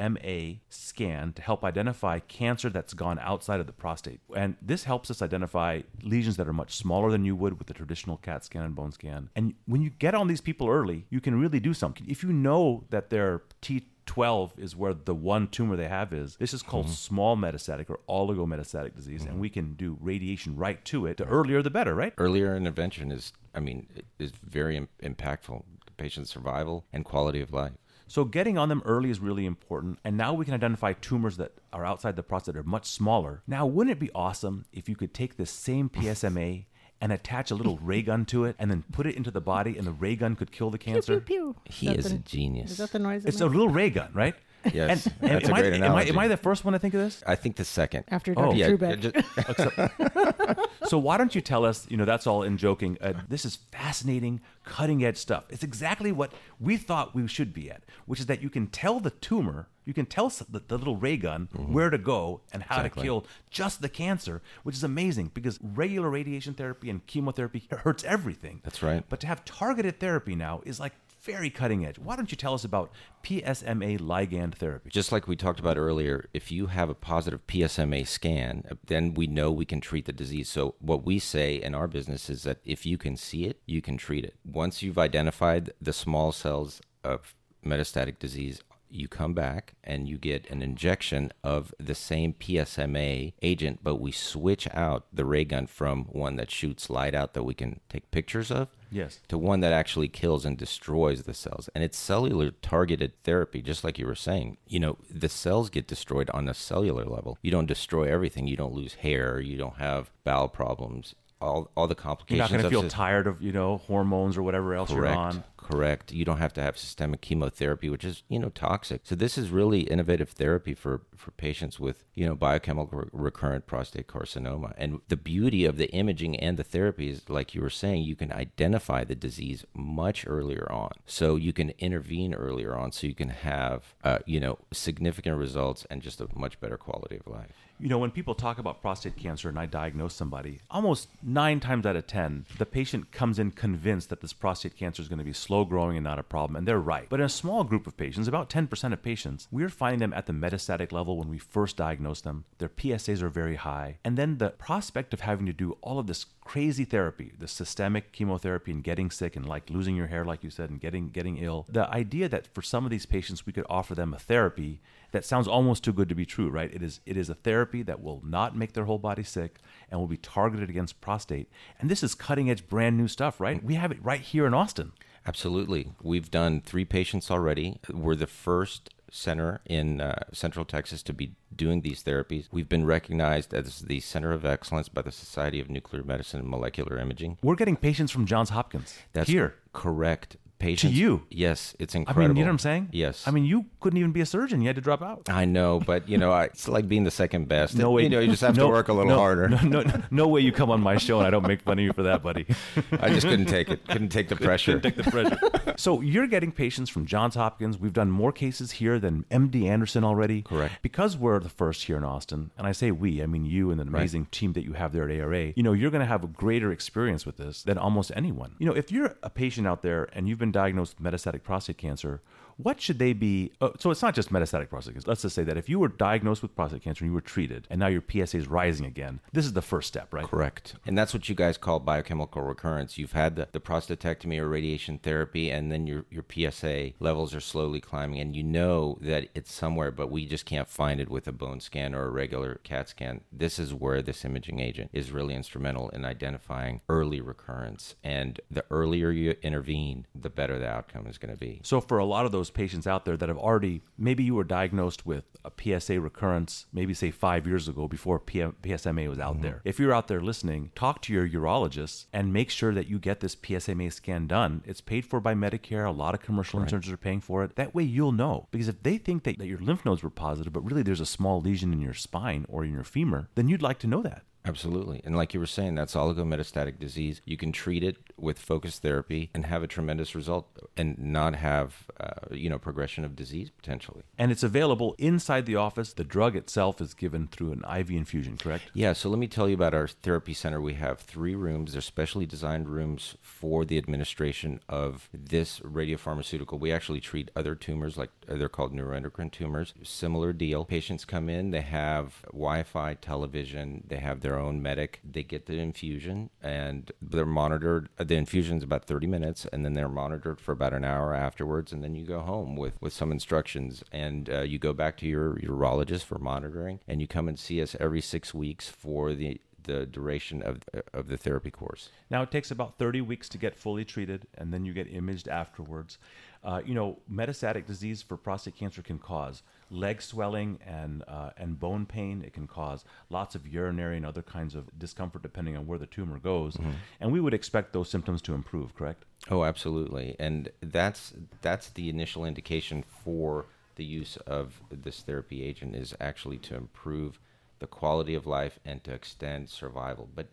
PSMA 0.00 0.60
scan 0.68 1.32
to 1.34 1.42
help 1.42 1.64
identify 1.64 2.18
cancer 2.20 2.70
that's 2.70 2.94
gone 2.94 3.18
outside 3.20 3.60
of 3.60 3.66
the 3.66 3.72
prostate. 3.72 4.20
And 4.34 4.56
this 4.62 4.84
helps 4.84 5.10
us 5.10 5.22
identify 5.22 5.82
lesions 6.02 6.36
that 6.36 6.48
are 6.48 6.52
much 6.52 6.76
smaller 6.76 7.10
than 7.10 7.24
you 7.24 7.36
would 7.36 7.58
with 7.58 7.68
the 7.68 7.74
traditional 7.74 8.16
CAT 8.16 8.44
scan 8.44 8.62
and 8.62 8.74
bone 8.74 8.92
scan. 8.92 9.30
And 9.36 9.54
when 9.66 9.82
you 9.82 9.90
get 9.90 10.14
on 10.14 10.28
these 10.28 10.40
people 10.40 10.68
early, 10.68 11.06
you 11.10 11.20
can 11.20 11.40
really 11.40 11.60
do 11.60 11.74
something. 11.74 12.06
If 12.08 12.22
you 12.22 12.32
know 12.32 12.84
that 12.90 13.10
their 13.10 13.42
T 13.60 13.86
12 14.06 14.54
is 14.58 14.74
where 14.74 14.92
the 14.92 15.14
one 15.14 15.46
tumor 15.46 15.76
they 15.76 15.86
have 15.86 16.12
is. 16.12 16.34
This 16.36 16.52
is 16.52 16.62
called 16.62 16.86
mm-hmm. 16.86 16.94
small 16.94 17.36
metastatic 17.36 17.88
or 17.88 18.00
oligometastatic 18.08 18.96
disease, 18.96 19.20
and 19.20 19.32
mm-hmm. 19.32 19.40
we 19.40 19.48
can 19.50 19.74
do 19.74 19.96
radiation 20.00 20.56
right 20.56 20.84
to 20.86 21.06
it. 21.06 21.18
The 21.18 21.26
earlier, 21.26 21.62
the 21.62 21.70
better, 21.70 21.94
right? 21.94 22.12
Earlier 22.18 22.56
intervention 22.56 23.12
is, 23.12 23.32
I 23.54 23.60
mean, 23.60 23.86
it 23.94 24.06
is 24.18 24.32
very 24.32 24.76
Im- 24.76 24.88
impactful 25.00 25.62
to 25.86 25.92
patient 25.96 26.26
survival 26.26 26.86
and 26.92 27.04
quality 27.04 27.40
of 27.40 27.52
life. 27.52 27.74
So 28.10 28.24
getting 28.24 28.58
on 28.58 28.68
them 28.68 28.82
early 28.84 29.08
is 29.08 29.20
really 29.20 29.46
important. 29.46 30.00
And 30.02 30.16
now 30.16 30.34
we 30.34 30.44
can 30.44 30.52
identify 30.52 30.94
tumors 30.94 31.36
that 31.36 31.52
are 31.72 31.84
outside 31.86 32.16
the 32.16 32.24
prostate 32.24 32.54
that 32.54 32.60
are 32.60 32.64
much 32.64 32.86
smaller. 32.86 33.40
Now, 33.46 33.66
wouldn't 33.66 33.92
it 33.92 34.00
be 34.00 34.10
awesome 34.12 34.64
if 34.72 34.88
you 34.88 34.96
could 34.96 35.14
take 35.14 35.36
this 35.36 35.48
same 35.48 35.88
PSMA 35.88 36.64
and 37.00 37.12
attach 37.12 37.52
a 37.52 37.54
little 37.54 37.78
ray 37.78 38.02
gun 38.02 38.24
to 38.24 38.46
it 38.46 38.56
and 38.58 38.68
then 38.68 38.82
put 38.90 39.06
it 39.06 39.14
into 39.14 39.30
the 39.30 39.40
body 39.40 39.78
and 39.78 39.86
the 39.86 39.92
ray 39.92 40.16
gun 40.16 40.34
could 40.34 40.50
kill 40.50 40.70
the 40.70 40.76
cancer? 40.76 41.20
pew, 41.20 41.54
pew. 41.54 41.56
pew. 41.64 41.72
He 41.72 41.86
that 41.86 41.98
is 41.98 42.08
the- 42.08 42.16
a 42.16 42.18
genius. 42.18 42.72
Is 42.72 42.76
that 42.78 42.90
the 42.90 42.98
noise? 42.98 43.24
It's 43.24 43.40
a 43.40 43.46
little 43.46 43.68
ray 43.68 43.90
gun, 43.90 44.10
right? 44.12 44.34
Yes, 44.72 45.06
And, 45.20 45.30
that's 45.32 45.44
am, 45.48 45.52
a 45.52 45.54
I, 45.56 45.60
great 45.60 45.72
I, 45.72 45.76
analogy. 45.76 46.10
am 46.10 46.18
I 46.18 46.28
the 46.28 46.36
first 46.36 46.64
one 46.64 46.72
to 46.72 46.78
think 46.78 46.94
of 46.94 47.00
this? 47.00 47.22
I 47.26 47.34
think 47.34 47.56
the 47.56 47.64
second. 47.64 48.04
After 48.08 48.32
Oh. 48.36 48.52
Dr. 48.52 48.56
yeah, 48.56 48.68
Trubek. 48.70 49.00
just- 49.00 50.68
So 50.88 50.98
why 50.98 51.16
don't 51.18 51.34
you 51.34 51.40
tell 51.40 51.64
us? 51.64 51.86
You 51.90 51.96
know, 51.96 52.04
that's 52.04 52.26
all 52.26 52.42
in 52.42 52.56
joking. 52.56 52.98
Uh, 53.00 53.12
this 53.28 53.44
is 53.44 53.56
fascinating, 53.70 54.40
cutting 54.64 55.04
edge 55.04 55.16
stuff. 55.18 55.44
It's 55.48 55.62
exactly 55.62 56.10
what 56.10 56.32
we 56.58 56.76
thought 56.76 57.14
we 57.14 57.26
should 57.28 57.52
be 57.54 57.70
at, 57.70 57.82
which 58.06 58.18
is 58.20 58.26
that 58.26 58.42
you 58.42 58.50
can 58.50 58.66
tell 58.66 58.98
the 58.98 59.10
tumor, 59.10 59.68
you 59.84 59.94
can 59.94 60.06
tell 60.06 60.28
the, 60.28 60.60
the 60.66 60.76
little 60.76 60.96
ray 60.96 61.16
gun 61.16 61.48
where 61.54 61.90
to 61.90 61.98
go 61.98 62.40
and 62.52 62.62
how 62.64 62.76
Exactly. 62.78 63.02
to 63.02 63.06
kill 63.06 63.26
just 63.50 63.82
the 63.82 63.88
cancer, 63.88 64.42
which 64.64 64.74
is 64.74 64.82
amazing 64.82 65.30
because 65.32 65.58
regular 65.62 66.10
radiation 66.10 66.54
therapy 66.54 66.90
and 66.90 67.06
chemotherapy 67.06 67.68
hurts 67.84 68.02
everything. 68.04 68.60
That's 68.64 68.82
right. 68.82 69.04
But 69.08 69.20
to 69.20 69.26
have 69.28 69.44
targeted 69.44 70.00
therapy 70.00 70.34
now 70.34 70.60
is 70.66 70.80
like 70.80 70.92
very 71.22 71.50
cutting 71.50 71.84
edge. 71.84 71.98
Why 71.98 72.16
don't 72.16 72.30
you 72.30 72.36
tell 72.36 72.54
us 72.54 72.64
about 72.64 72.90
PSMA 73.22 74.00
ligand 74.00 74.54
therapy? 74.54 74.90
Just 74.90 75.12
like 75.12 75.28
we 75.28 75.36
talked 75.36 75.60
about 75.60 75.76
earlier, 75.76 76.28
if 76.32 76.50
you 76.50 76.66
have 76.66 76.88
a 76.88 76.94
positive 76.94 77.46
PSMA 77.46 78.06
scan, 78.06 78.64
then 78.86 79.14
we 79.14 79.26
know 79.26 79.50
we 79.50 79.64
can 79.64 79.80
treat 79.80 80.06
the 80.06 80.12
disease. 80.12 80.48
So, 80.48 80.74
what 80.80 81.04
we 81.04 81.18
say 81.18 81.56
in 81.56 81.74
our 81.74 81.86
business 81.86 82.30
is 82.30 82.42
that 82.44 82.58
if 82.64 82.86
you 82.86 82.98
can 82.98 83.16
see 83.16 83.44
it, 83.44 83.60
you 83.66 83.82
can 83.82 83.96
treat 83.96 84.24
it. 84.24 84.34
Once 84.44 84.82
you've 84.82 84.98
identified 84.98 85.72
the 85.80 85.92
small 85.92 86.32
cells 86.32 86.80
of 87.04 87.34
metastatic 87.64 88.18
disease, 88.18 88.62
you 88.92 89.06
come 89.06 89.34
back 89.34 89.74
and 89.84 90.08
you 90.08 90.18
get 90.18 90.50
an 90.50 90.62
injection 90.62 91.32
of 91.44 91.72
the 91.78 91.94
same 91.94 92.34
PSMA 92.34 93.34
agent, 93.40 93.80
but 93.82 93.96
we 93.96 94.10
switch 94.10 94.66
out 94.72 95.06
the 95.12 95.24
ray 95.24 95.44
gun 95.44 95.66
from 95.66 96.06
one 96.06 96.36
that 96.36 96.50
shoots 96.50 96.90
light 96.90 97.14
out 97.14 97.34
that 97.34 97.44
we 97.44 97.54
can 97.54 97.80
take 97.88 98.10
pictures 98.10 98.50
of 98.50 98.68
Yes. 98.90 99.20
to 99.28 99.38
one 99.38 99.60
that 99.60 99.72
actually 99.72 100.08
kills 100.08 100.44
and 100.44 100.56
destroys 100.58 101.22
the 101.22 101.34
cells. 101.34 101.68
And 101.74 101.84
it's 101.84 101.98
cellular 101.98 102.50
targeted 102.50 103.12
therapy, 103.22 103.62
just 103.62 103.84
like 103.84 103.98
you 103.98 104.06
were 104.06 104.14
saying. 104.14 104.56
You 104.66 104.80
know, 104.80 104.98
the 105.10 105.28
cells 105.28 105.70
get 105.70 105.86
destroyed 105.86 106.30
on 106.30 106.48
a 106.48 106.54
cellular 106.54 107.04
level. 107.04 107.38
You 107.42 107.50
don't 107.50 107.66
destroy 107.66 108.04
everything. 108.10 108.46
You 108.46 108.56
don't 108.56 108.74
lose 108.74 108.94
hair. 108.94 109.40
You 109.40 109.56
don't 109.56 109.76
have 109.76 110.10
bowel 110.24 110.48
problems. 110.48 111.14
All, 111.40 111.70
all 111.74 111.86
the 111.86 111.94
complications. 111.94 112.50
You're 112.50 112.58
not 112.58 112.62
going 112.62 112.74
to 112.74 112.80
feel 112.82 112.90
tired 112.90 113.26
of 113.26 113.40
you 113.40 113.52
know 113.52 113.78
hormones 113.78 114.36
or 114.36 114.42
whatever 114.42 114.74
else 114.74 114.90
Correct. 114.90 115.14
you're 115.14 115.24
on. 115.24 115.44
Correct. 115.56 116.12
You 116.12 116.24
don't 116.24 116.38
have 116.38 116.52
to 116.54 116.60
have 116.60 116.76
systemic 116.76 117.20
chemotherapy, 117.20 117.88
which 117.88 118.04
is 118.04 118.22
you 118.28 118.38
know 118.38 118.48
toxic. 118.50 119.02
So 119.04 119.14
this 119.14 119.38
is 119.38 119.50
really 119.50 119.80
innovative 119.80 120.30
therapy 120.30 120.74
for 120.74 121.02
for 121.16 121.30
patients 121.32 121.78
with 121.78 122.04
you 122.14 122.26
know 122.26 122.34
biochemical 122.34 122.98
re- 122.98 123.08
recurrent 123.12 123.66
prostate 123.66 124.06
carcinoma. 124.06 124.74
And 124.76 125.00
the 125.08 125.16
beauty 125.16 125.64
of 125.64 125.76
the 125.76 125.88
imaging 125.90 126.36
and 126.36 126.56
the 126.56 126.64
therapy 126.64 127.08
is, 127.10 127.28
like 127.28 127.54
you 127.54 127.62
were 127.62 127.70
saying, 127.70 128.02
you 128.02 128.16
can 128.16 128.32
identify 128.32 129.04
the 129.04 129.14
disease 129.14 129.64
much 129.74 130.26
earlier 130.26 130.70
on. 130.70 130.92
So 131.06 131.36
you 131.36 131.52
can 131.52 131.70
intervene 131.78 132.34
earlier 132.34 132.76
on, 132.76 132.92
so 132.92 133.06
you 133.06 133.14
can 133.14 133.30
have 133.30 133.94
uh, 134.02 134.18
you 134.26 134.40
know 134.40 134.58
significant 134.72 135.36
results 135.38 135.86
and 135.88 136.02
just 136.02 136.20
a 136.20 136.28
much 136.34 136.60
better 136.60 136.76
quality 136.76 137.16
of 137.16 137.26
life. 137.26 137.69
You 137.80 137.88
know, 137.88 137.96
when 137.96 138.10
people 138.10 138.34
talk 138.34 138.58
about 138.58 138.82
prostate 138.82 139.16
cancer 139.16 139.48
and 139.48 139.58
I 139.58 139.64
diagnose 139.64 140.12
somebody, 140.12 140.60
almost 140.70 141.08
nine 141.22 141.60
times 141.60 141.86
out 141.86 141.96
of 141.96 142.06
10, 142.06 142.44
the 142.58 142.66
patient 142.66 143.10
comes 143.10 143.38
in 143.38 143.52
convinced 143.52 144.10
that 144.10 144.20
this 144.20 144.34
prostate 144.34 144.76
cancer 144.76 145.00
is 145.00 145.08
going 145.08 145.18
to 145.18 145.24
be 145.24 145.32
slow 145.32 145.64
growing 145.64 145.96
and 145.96 146.04
not 146.04 146.18
a 146.18 146.22
problem. 146.22 146.56
And 146.56 146.68
they're 146.68 146.78
right. 146.78 147.06
But 147.08 147.20
in 147.20 147.26
a 147.26 147.30
small 147.30 147.64
group 147.64 147.86
of 147.86 147.96
patients, 147.96 148.28
about 148.28 148.50
10% 148.50 148.92
of 148.92 149.02
patients, 149.02 149.48
we're 149.50 149.70
finding 149.70 150.00
them 150.00 150.12
at 150.12 150.26
the 150.26 150.34
metastatic 150.34 150.92
level 150.92 151.16
when 151.16 151.30
we 151.30 151.38
first 151.38 151.78
diagnose 151.78 152.20
them. 152.20 152.44
Their 152.58 152.68
PSAs 152.68 153.22
are 153.22 153.30
very 153.30 153.56
high. 153.56 153.96
And 154.04 154.18
then 154.18 154.36
the 154.36 154.50
prospect 154.50 155.14
of 155.14 155.20
having 155.20 155.46
to 155.46 155.54
do 155.54 155.78
all 155.80 155.98
of 155.98 156.06
this 156.06 156.26
crazy 156.44 156.84
therapy, 156.84 157.32
the 157.38 157.46
systemic 157.46 158.12
chemotherapy 158.12 158.72
and 158.72 158.82
getting 158.82 159.10
sick 159.10 159.36
and 159.36 159.46
like 159.46 159.70
losing 159.70 159.94
your 159.94 160.08
hair, 160.08 160.24
like 160.24 160.42
you 160.42 160.50
said, 160.50 160.70
and 160.70 160.80
getting 160.80 161.10
getting 161.10 161.36
ill. 161.38 161.66
The 161.68 161.88
idea 161.92 162.28
that 162.28 162.52
for 162.54 162.62
some 162.62 162.84
of 162.84 162.90
these 162.90 163.06
patients 163.06 163.46
we 163.46 163.52
could 163.52 163.66
offer 163.68 163.94
them 163.94 164.12
a 164.14 164.18
therapy 164.18 164.80
that 165.12 165.24
sounds 165.24 165.48
almost 165.48 165.84
too 165.84 165.92
good 165.92 166.08
to 166.08 166.14
be 166.14 166.26
true, 166.26 166.50
right? 166.50 166.72
It 166.72 166.82
is 166.82 167.00
it 167.06 167.16
is 167.16 167.28
a 167.28 167.34
therapy 167.34 167.82
that 167.82 168.02
will 168.02 168.22
not 168.24 168.56
make 168.56 168.72
their 168.72 168.84
whole 168.84 168.98
body 168.98 169.22
sick 169.22 169.60
and 169.90 170.00
will 170.00 170.06
be 170.06 170.16
targeted 170.16 170.70
against 170.70 171.00
prostate. 171.00 171.48
And 171.78 171.90
this 171.90 172.02
is 172.02 172.14
cutting 172.14 172.50
edge 172.50 172.66
brand 172.68 172.96
new 172.96 173.08
stuff, 173.08 173.40
right? 173.40 173.62
We 173.62 173.74
have 173.74 173.92
it 173.92 174.04
right 174.04 174.20
here 174.20 174.46
in 174.46 174.54
Austin. 174.54 174.92
Absolutely. 175.26 175.92
We've 176.02 176.30
done 176.30 176.62
three 176.62 176.84
patients 176.84 177.30
already. 177.30 177.78
We're 177.90 178.14
the 178.14 178.26
first 178.26 178.88
center 179.10 179.60
in 179.66 180.00
uh, 180.00 180.24
Central 180.32 180.64
Texas 180.64 181.02
to 181.04 181.12
be 181.12 181.32
doing 181.54 181.82
these 181.82 182.02
therapies. 182.02 182.46
We've 182.50 182.68
been 182.68 182.86
recognized 182.86 183.52
as 183.52 183.80
the 183.80 184.00
Center 184.00 184.32
of 184.32 184.44
Excellence 184.44 184.88
by 184.88 185.02
the 185.02 185.12
Society 185.12 185.60
of 185.60 185.68
Nuclear 185.68 186.02
Medicine 186.02 186.40
and 186.40 186.48
Molecular 186.48 186.98
Imaging. 186.98 187.38
We're 187.42 187.56
getting 187.56 187.76
patients 187.76 188.10
from 188.12 188.26
Johns 188.26 188.50
Hopkins 188.50 188.96
That's 189.12 189.28
here. 189.28 189.54
correct. 189.72 190.36
Patients. 190.60 190.94
you? 190.94 191.26
Yes, 191.30 191.74
it's 191.78 191.94
incredible. 191.94 192.22
I 192.24 192.28
mean, 192.28 192.36
you 192.36 192.44
know 192.44 192.48
what 192.50 192.52
I'm 192.52 192.58
saying? 192.58 192.88
Yes. 192.92 193.26
I 193.26 193.30
mean, 193.30 193.44
you 193.44 193.64
couldn't 193.80 193.98
even 193.98 194.12
be 194.12 194.20
a 194.20 194.26
surgeon. 194.26 194.60
You 194.60 194.66
had 194.68 194.76
to 194.76 194.82
drop 194.82 195.00
out. 195.02 195.28
I 195.28 195.46
know, 195.46 195.80
but 195.80 196.06
you 196.08 196.18
know, 196.18 196.30
I, 196.30 196.44
it's 196.44 196.68
like 196.68 196.86
being 196.86 197.04
the 197.04 197.10
second 197.10 197.48
best. 197.48 197.74
No 197.74 197.90
way. 197.92 198.02
You 198.02 198.10
know, 198.10 198.20
you 198.20 198.28
just 198.30 198.42
have 198.42 198.56
no- 198.56 198.66
to 198.66 198.68
work 198.72 198.88
a 198.88 198.92
little 198.92 199.10
no- 199.10 199.16
harder. 199.18 199.48
No, 199.48 199.58
no, 199.62 200.02
no 200.10 200.28
way 200.28 200.42
you 200.42 200.52
come 200.52 200.70
on 200.70 200.80
my 200.82 200.98
show 200.98 201.18
and 201.18 201.26
I 201.26 201.30
don't 201.30 201.46
make 201.46 201.62
fun 201.62 201.78
of 201.78 201.84
you 201.84 201.92
for 201.94 202.02
that, 202.02 202.22
buddy. 202.22 202.46
I 203.00 203.08
just 203.08 203.26
couldn't 203.26 203.46
take 203.46 203.70
it. 203.70 203.86
Couldn't 203.88 204.10
take 204.10 204.28
the 204.28 204.36
pressure. 204.36 204.78
Take 204.78 204.96
the 204.96 205.04
pressure. 205.04 205.74
so 205.76 206.02
you're 206.02 206.26
getting 206.26 206.52
patients 206.52 206.90
from 206.90 207.06
Johns 207.06 207.34
Hopkins. 207.36 207.78
We've 207.78 207.92
done 207.92 208.10
more 208.10 208.30
cases 208.30 208.72
here 208.72 208.98
than 208.98 209.24
MD 209.30 209.64
Anderson 209.66 210.04
already. 210.04 210.42
Correct. 210.42 210.74
Because 210.82 211.16
we're 211.16 211.40
the 211.40 211.48
first 211.48 211.84
here 211.84 211.96
in 211.96 212.04
Austin, 212.04 212.50
and 212.58 212.66
I 212.66 212.72
say 212.72 212.90
we, 212.90 213.22
I 213.22 213.26
mean 213.26 213.46
you 213.46 213.70
and 213.70 213.80
the 213.80 213.84
amazing 213.84 214.26
team 214.26 214.52
that 214.52 214.64
you 214.64 214.74
have 214.74 214.92
there 214.92 215.08
at 215.08 215.18
ARA. 215.18 215.52
You 215.56 215.62
know, 215.62 215.72
you're 215.72 215.90
going 215.90 216.00
to 216.00 216.06
have 216.06 216.22
a 216.22 216.28
greater 216.28 216.70
experience 216.70 217.24
with 217.24 217.38
this 217.38 217.62
than 217.62 217.78
almost 217.78 218.12
anyone. 218.14 218.56
You 218.58 218.66
know, 218.66 218.74
if 218.74 218.92
you're 218.92 219.16
a 219.22 219.30
patient 219.30 219.66
out 219.66 219.80
there 219.82 220.08
and 220.12 220.28
you've 220.28 220.38
been 220.38 220.49
diagnosed 220.52 220.96
with 220.98 221.12
metastatic 221.12 221.42
prostate 221.42 221.78
cancer, 221.78 222.20
what 222.62 222.80
should 222.80 222.98
they 222.98 223.12
be? 223.12 223.52
Uh, 223.60 223.70
so 223.78 223.90
it's 223.90 224.02
not 224.02 224.14
just 224.14 224.30
metastatic 224.32 224.68
prostate 224.68 224.94
cancer. 224.94 225.08
Let's 225.08 225.22
just 225.22 225.34
say 225.34 225.44
that 225.44 225.56
if 225.56 225.68
you 225.68 225.78
were 225.78 225.88
diagnosed 225.88 226.42
with 226.42 226.54
prostate 226.54 226.82
cancer 226.82 227.04
and 227.04 227.10
you 227.10 227.14
were 227.14 227.20
treated, 227.20 227.66
and 227.70 227.80
now 227.80 227.86
your 227.86 228.02
PSA 228.08 228.36
is 228.36 228.48
rising 228.48 228.86
again, 228.86 229.20
this 229.32 229.46
is 229.46 229.52
the 229.52 229.62
first 229.62 229.88
step, 229.88 230.12
right? 230.12 230.26
Correct. 230.26 230.74
And 230.86 230.96
that's 230.96 231.14
what 231.14 231.28
you 231.28 231.34
guys 231.34 231.56
call 231.56 231.80
biochemical 231.80 232.42
recurrence. 232.42 232.98
You've 232.98 233.12
had 233.12 233.36
the, 233.36 233.48
the 233.52 233.60
prostatectomy 233.60 234.38
or 234.38 234.48
radiation 234.48 234.98
therapy, 234.98 235.50
and 235.50 235.70
then 235.72 235.86
your, 235.86 236.04
your 236.10 236.24
PSA 236.28 236.92
levels 237.00 237.34
are 237.34 237.40
slowly 237.40 237.80
climbing, 237.80 238.20
and 238.20 238.36
you 238.36 238.42
know 238.42 238.98
that 239.00 239.28
it's 239.34 239.52
somewhere, 239.52 239.90
but 239.90 240.10
we 240.10 240.26
just 240.26 240.44
can't 240.44 240.68
find 240.68 241.00
it 241.00 241.08
with 241.08 241.26
a 241.26 241.32
bone 241.32 241.60
scan 241.60 241.94
or 241.94 242.04
a 242.04 242.10
regular 242.10 242.60
CAT 242.62 242.88
scan. 242.88 243.22
This 243.32 243.58
is 243.58 243.72
where 243.72 244.02
this 244.02 244.24
imaging 244.24 244.60
agent 244.60 244.90
is 244.92 245.12
really 245.12 245.34
instrumental 245.34 245.88
in 245.90 246.04
identifying 246.04 246.82
early 246.88 247.20
recurrence. 247.20 247.94
And 248.04 248.40
the 248.50 248.64
earlier 248.70 249.10
you 249.10 249.36
intervene, 249.42 250.06
the 250.14 250.30
better 250.30 250.39
the 250.48 250.68
outcome 250.68 251.06
is 251.06 251.18
going 251.18 251.32
to 251.32 251.38
be. 251.38 251.60
So 251.62 251.80
for 251.80 251.98
a 251.98 252.04
lot 252.04 252.26
of 252.26 252.32
those 252.32 252.50
patients 252.50 252.86
out 252.86 253.04
there 253.04 253.16
that 253.16 253.28
have 253.28 253.38
already, 253.38 253.82
maybe 253.98 254.22
you 254.22 254.34
were 254.34 254.44
diagnosed 254.44 255.06
with 255.06 255.24
a 255.44 255.50
PSA 255.80 256.00
recurrence, 256.00 256.66
maybe 256.72 256.94
say 256.94 257.10
five 257.10 257.46
years 257.46 257.68
ago 257.68 257.88
before 257.88 258.18
PM, 258.18 258.56
PSMA 258.62 259.08
was 259.08 259.18
out 259.18 259.34
mm-hmm. 259.34 259.42
there. 259.42 259.62
If 259.64 259.78
you're 259.78 259.94
out 259.94 260.08
there 260.08 260.20
listening, 260.20 260.70
talk 260.74 261.02
to 261.02 261.12
your 261.12 261.28
urologist 261.28 262.06
and 262.12 262.32
make 262.32 262.50
sure 262.50 262.74
that 262.74 262.88
you 262.88 262.98
get 262.98 263.20
this 263.20 263.36
PSMA 263.36 263.92
scan 263.92 264.26
done. 264.26 264.62
It's 264.66 264.80
paid 264.80 265.06
for 265.06 265.20
by 265.20 265.34
Medicare. 265.34 265.86
A 265.86 265.90
lot 265.90 266.14
of 266.14 266.22
commercial 266.22 266.60
insurance 266.60 266.88
are 266.88 266.96
paying 266.96 267.20
for 267.20 267.44
it. 267.44 267.56
That 267.56 267.74
way 267.74 267.82
you'll 267.82 268.12
know. 268.12 268.48
Because 268.50 268.68
if 268.68 268.82
they 268.82 268.98
think 268.98 269.24
that, 269.24 269.38
that 269.38 269.46
your 269.46 269.58
lymph 269.58 269.84
nodes 269.84 270.02
were 270.02 270.10
positive, 270.10 270.52
but 270.52 270.64
really 270.64 270.82
there's 270.82 271.00
a 271.00 271.06
small 271.06 271.40
lesion 271.40 271.72
in 271.72 271.80
your 271.80 271.94
spine 271.94 272.46
or 272.48 272.64
in 272.64 272.72
your 272.72 272.84
femur, 272.84 273.28
then 273.34 273.48
you'd 273.48 273.62
like 273.62 273.78
to 273.80 273.86
know 273.86 274.02
that. 274.02 274.22
Absolutely. 274.44 275.02
And 275.04 275.16
like 275.16 275.34
you 275.34 275.40
were 275.40 275.46
saying, 275.46 275.74
that's 275.74 275.94
oligometastatic 275.94 276.78
disease. 276.78 277.20
You 277.24 277.36
can 277.36 277.52
treat 277.52 277.84
it 277.84 277.96
with 278.16 278.38
focused 278.38 278.82
therapy 278.82 279.30
and 279.34 279.44
have 279.46 279.62
a 279.62 279.66
tremendous 279.66 280.14
result 280.14 280.48
and 280.76 280.98
not 280.98 281.34
have, 281.34 281.86
uh, 281.98 282.10
you 282.30 282.48
know, 282.48 282.58
progression 282.58 283.04
of 283.04 283.14
disease 283.14 283.50
potentially. 283.50 284.02
And 284.18 284.32
it's 284.32 284.42
available 284.42 284.94
inside 284.98 285.46
the 285.46 285.56
office. 285.56 285.92
The 285.92 286.04
drug 286.04 286.36
itself 286.36 286.80
is 286.80 286.94
given 286.94 287.28
through 287.28 287.52
an 287.52 287.64
IV 287.78 287.90
infusion, 287.90 288.38
correct? 288.38 288.70
Yeah, 288.72 288.94
so 288.94 289.10
let 289.10 289.18
me 289.18 289.28
tell 289.28 289.48
you 289.48 289.54
about 289.54 289.74
our 289.74 289.88
therapy 289.88 290.32
center. 290.32 290.60
We 290.60 290.74
have 290.74 291.00
three 291.00 291.34
rooms. 291.34 291.72
They're 291.72 291.82
specially 291.82 292.26
designed 292.26 292.68
rooms 292.68 293.16
for 293.20 293.64
the 293.64 293.78
administration 293.78 294.60
of 294.68 295.08
this 295.12 295.60
radiopharmaceutical. 295.60 296.58
We 296.58 296.72
actually 296.72 297.00
treat 297.00 297.30
other 297.36 297.54
tumors, 297.54 297.98
like 297.98 298.10
uh, 298.28 298.36
they're 298.36 298.48
called 298.48 298.74
neuroendocrine 298.74 299.32
tumors. 299.32 299.74
Similar 299.82 300.32
deal. 300.32 300.64
Patients 300.64 301.04
come 301.04 301.28
in, 301.28 301.50
they 301.50 301.60
have 301.60 302.22
Wi 302.28 302.62
Fi, 302.62 302.94
television, 302.94 303.84
they 303.86 303.98
have 303.98 304.20
their 304.20 304.29
own 304.38 304.62
medic. 304.62 305.00
They 305.04 305.22
get 305.22 305.46
the 305.46 305.58
infusion 305.58 306.30
and 306.42 306.90
they're 307.00 307.26
monitored. 307.26 307.88
The 307.96 308.16
infusion 308.16 308.58
is 308.58 308.64
about 308.64 308.84
30 308.84 309.06
minutes, 309.06 309.46
and 309.52 309.64
then 309.64 309.74
they're 309.74 309.88
monitored 309.88 310.40
for 310.40 310.52
about 310.52 310.72
an 310.72 310.84
hour 310.84 311.14
afterwards. 311.14 311.72
And 311.72 311.82
then 311.82 311.94
you 311.94 312.04
go 312.04 312.20
home 312.20 312.56
with, 312.56 312.80
with 312.80 312.92
some 312.92 313.12
instructions 313.12 313.82
and 313.92 314.28
uh, 314.30 314.40
you 314.42 314.58
go 314.58 314.72
back 314.72 314.96
to 314.98 315.06
your 315.06 315.34
urologist 315.36 316.04
for 316.04 316.18
monitoring, 316.18 316.80
and 316.86 317.00
you 317.00 317.06
come 317.06 317.28
and 317.28 317.38
see 317.38 317.62
us 317.62 317.76
every 317.80 318.00
six 318.00 318.34
weeks 318.34 318.68
for 318.68 319.14
the 319.14 319.40
the 319.64 319.86
duration 319.86 320.42
of 320.42 320.60
of 320.92 321.08
the 321.08 321.16
therapy 321.16 321.50
course. 321.50 321.90
Now 322.10 322.22
it 322.22 322.30
takes 322.30 322.50
about 322.50 322.78
30 322.78 323.02
weeks 323.02 323.28
to 323.30 323.38
get 323.38 323.56
fully 323.56 323.84
treated, 323.84 324.26
and 324.36 324.52
then 324.52 324.64
you 324.64 324.72
get 324.72 324.92
imaged 324.92 325.28
afterwards. 325.28 325.98
Uh, 326.42 326.62
you 326.64 326.74
know, 326.74 326.98
metastatic 327.12 327.66
disease 327.66 328.00
for 328.00 328.16
prostate 328.16 328.56
cancer 328.56 328.82
can 328.82 328.98
cause 328.98 329.42
leg 329.70 330.02
swelling 330.02 330.58
and 330.66 331.04
uh, 331.06 331.30
and 331.36 331.58
bone 331.58 331.86
pain. 331.86 332.22
It 332.26 332.32
can 332.32 332.46
cause 332.46 332.84
lots 333.08 333.34
of 333.34 333.46
urinary 333.46 333.96
and 333.96 334.04
other 334.04 334.22
kinds 334.22 334.54
of 334.54 334.78
discomfort 334.78 335.22
depending 335.22 335.56
on 335.56 335.66
where 335.66 335.78
the 335.78 335.86
tumor 335.86 336.18
goes. 336.18 336.56
And 337.00 337.12
we 337.12 337.20
would 337.20 337.34
expect 337.34 337.72
those 337.72 337.88
symptoms 337.88 338.20
to 338.22 338.34
improve, 338.34 338.74
correct? 338.74 339.04
Oh, 339.30 339.44
absolutely, 339.44 340.16
and 340.18 340.50
that's 340.60 341.12
that's 341.40 341.70
the 341.70 341.88
initial 341.88 342.24
indication 342.24 342.84
for 343.04 343.46
the 343.76 343.84
use 343.84 344.16
of 344.26 344.60
this 344.70 345.00
therapy 345.00 345.42
agent 345.42 345.74
is 345.74 345.94
actually 346.00 346.36
to 346.36 346.54
improve 346.54 347.18
the 347.60 347.66
quality 347.66 348.14
of 348.14 348.26
life 348.26 348.58
and 348.64 348.82
to 348.84 348.92
extend 348.92 349.48
survival. 349.48 350.08
But 350.14 350.26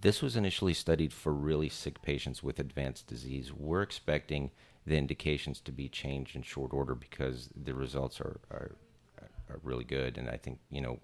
this 0.00 0.20
was 0.20 0.36
initially 0.36 0.74
studied 0.74 1.12
for 1.12 1.32
really 1.32 1.68
sick 1.68 2.02
patients 2.02 2.42
with 2.42 2.58
advanced 2.58 3.06
disease. 3.06 3.52
We're 3.52 3.82
expecting 3.82 4.50
the 4.86 4.96
indications 4.96 5.60
to 5.60 5.72
be 5.72 5.88
changed 5.88 6.36
in 6.36 6.42
short 6.42 6.72
order 6.72 6.94
because 6.94 7.50
the 7.54 7.74
results 7.74 8.20
are 8.20 8.40
are, 8.50 8.76
are 9.50 9.60
really 9.62 9.84
good, 9.84 10.18
and 10.18 10.28
I 10.28 10.36
think 10.36 10.58
you 10.70 10.80
know. 10.80 10.98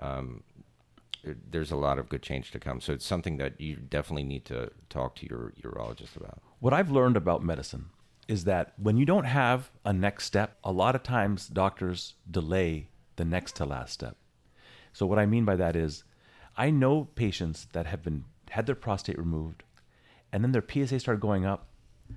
Um, 0.00 0.42
there's 1.50 1.70
a 1.70 1.76
lot 1.76 2.00
of 2.00 2.08
good 2.08 2.22
change 2.22 2.50
to 2.50 2.58
come. 2.58 2.80
So 2.80 2.92
it's 2.92 3.06
something 3.06 3.36
that 3.36 3.60
you 3.60 3.76
definitely 3.76 4.24
need 4.24 4.44
to 4.46 4.70
talk 4.88 5.14
to 5.16 5.26
your 5.26 5.52
urologist 5.62 6.16
about. 6.16 6.42
What 6.58 6.72
I've 6.72 6.90
learned 6.90 7.16
about 7.16 7.44
medicine 7.44 7.90
is 8.28 8.44
that 8.44 8.72
when 8.76 8.96
you 8.96 9.04
don't 9.04 9.24
have 9.24 9.70
a 9.84 9.92
next 9.92 10.24
step, 10.24 10.58
a 10.64 10.72
lot 10.72 10.94
of 10.94 11.02
times 11.02 11.46
doctors 11.46 12.14
delay 12.30 12.88
the 13.16 13.24
next 13.24 13.56
to 13.56 13.64
last 13.64 13.92
step. 13.92 14.16
So 14.92 15.06
what 15.06 15.18
I 15.18 15.26
mean 15.26 15.44
by 15.44 15.56
that 15.56 15.76
is 15.76 16.04
I 16.56 16.70
know 16.70 17.08
patients 17.14 17.66
that 17.72 17.86
have 17.86 18.02
been 18.02 18.24
had 18.50 18.66
their 18.66 18.74
prostate 18.74 19.18
removed 19.18 19.62
and 20.32 20.42
then 20.42 20.52
their 20.52 20.64
PSA 20.66 21.00
started 21.00 21.20
going 21.20 21.44
up, 21.44 21.66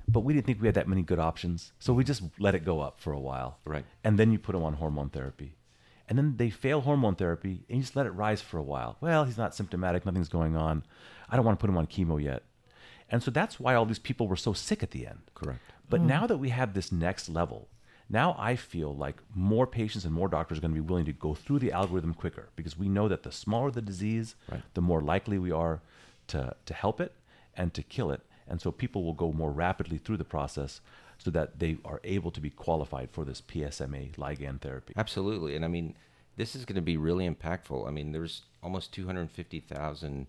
but 0.08 0.22
we 0.22 0.34
didn't 0.34 0.46
think 0.46 0.62
we 0.62 0.68
had 0.68 0.76
that 0.76 0.88
many 0.88 1.02
good 1.02 1.20
options. 1.20 1.72
So 1.80 1.94
we 1.94 2.04
just 2.04 2.24
let 2.40 2.56
it 2.56 2.66
go 2.66 2.82
up 2.82 3.00
for 3.00 3.14
a 3.14 3.20
while. 3.20 3.60
Right. 3.66 3.86
And 4.04 4.18
then 4.18 4.32
you 4.32 4.40
put 4.40 4.54
them 4.54 4.64
on 4.64 4.74
hormone 4.74 5.10
therapy. 5.10 5.56
And 6.08 6.18
then 6.18 6.36
they 6.38 6.50
fail 6.50 6.82
hormone 6.82 7.16
therapy 7.16 7.64
and 7.68 7.78
you 7.78 7.82
just 7.84 7.96
let 7.96 8.06
it 8.06 8.12
rise 8.12 8.42
for 8.42 8.58
a 8.58 8.64
while. 8.64 8.98
Well, 9.02 9.26
he's 9.26 9.38
not 9.38 9.56
symptomatic, 9.56 10.06
nothing's 10.06 10.30
going 10.30 10.56
on. 10.56 10.84
I 11.30 11.36
don't 11.36 11.46
want 11.46 11.58
to 11.60 11.62
put 11.62 11.70
him 11.70 11.78
on 11.78 11.88
chemo 11.88 12.22
yet. 12.22 12.44
And 13.10 13.24
so 13.24 13.32
that's 13.32 13.60
why 13.60 13.76
all 13.76 13.86
these 13.86 14.00
people 14.00 14.28
were 14.28 14.36
so 14.36 14.54
sick 14.54 14.84
at 14.84 14.92
the 14.92 15.08
end. 15.08 15.20
Correct. 15.34 15.60
But 15.90 16.02
mm. 16.02 16.06
now 16.06 16.28
that 16.28 16.38
we 16.38 16.50
have 16.50 16.74
this 16.74 16.92
next 16.92 17.30
level, 17.30 17.70
now 18.10 18.36
I 18.38 18.56
feel 18.56 18.96
like 18.96 19.18
more 19.34 19.66
patients 19.66 20.06
and 20.06 20.14
more 20.14 20.28
doctors 20.28 20.58
are 20.60 20.62
going 20.62 20.74
to 20.74 20.82
be 20.82 20.88
willing 20.88 21.06
to 21.06 21.14
go 21.14 21.34
through 21.34 21.60
the 21.60 21.72
algorithm 21.72 22.14
quicker 22.14 22.50
because 22.56 22.78
we 22.78 22.88
know 22.88 23.08
that 23.08 23.24
the 23.24 23.32
smaller 23.32 23.72
the 23.72 23.82
disease, 23.82 24.36
Right. 24.52 24.62
the 24.74 24.82
more 24.82 25.02
likely 25.02 25.40
we 25.40 25.52
are 25.52 25.82
to, 26.28 26.56
to 26.66 26.74
help 26.74 27.02
it 27.02 27.14
and 27.56 27.74
to 27.74 27.82
kill 27.82 28.12
it. 28.12 28.22
And 28.48 28.62
so 28.62 28.72
people 28.72 29.04
will 29.04 29.14
go 29.14 29.32
more 29.32 29.52
rapidly 29.52 29.98
through 29.98 30.18
the 30.18 30.26
process 30.26 30.82
so 31.18 31.32
that 31.32 31.60
they 31.60 31.78
are 31.86 32.02
able 32.04 32.32
to 32.32 32.42
be 32.42 32.50
qualified 32.50 33.10
for 33.12 33.26
this 33.26 33.42
PSMA 33.42 34.16
ligand 34.16 34.62
therapy. 34.62 34.94
Absolutely. 34.96 35.56
And 35.56 35.66
I 35.66 35.68
mean, 35.68 35.96
this 36.36 36.56
is 36.56 36.66
going 36.66 36.76
to 36.76 36.82
be 36.82 36.98
really 36.98 37.30
impactful. 37.30 37.88
I 37.88 37.92
mean, 37.92 38.12
there's 38.12 38.44
almost 38.62 38.94
250,000 38.94 40.28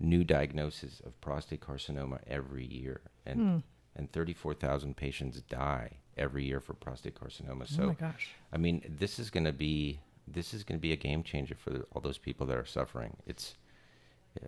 new 0.00 0.24
diagnoses 0.24 1.00
of 1.04 1.20
prostate 1.20 1.60
carcinoma 1.60 2.20
every 2.26 2.64
year. 2.64 3.00
And, 3.26 3.40
hmm. 3.40 3.56
and 3.96 4.12
34,000 4.12 4.96
patients 4.96 5.40
die 5.42 5.98
every 6.16 6.44
year 6.44 6.60
for 6.60 6.74
prostate 6.74 7.14
carcinoma. 7.20 7.62
Oh 7.62 7.66
so, 7.66 7.82
oh 7.82 7.86
my 7.88 7.94
gosh. 7.94 8.30
I 8.52 8.56
mean, 8.56 8.96
this 8.98 9.18
is 9.18 9.30
going 9.30 9.44
to 9.44 9.52
be 9.52 10.00
this 10.32 10.52
is 10.52 10.62
going 10.62 10.78
to 10.78 10.82
be 10.82 10.92
a 10.92 10.96
game 10.96 11.22
changer 11.22 11.54
for 11.54 11.86
all 11.92 12.02
those 12.02 12.18
people 12.18 12.46
that 12.46 12.56
are 12.56 12.66
suffering. 12.66 13.16
It's 13.26 13.54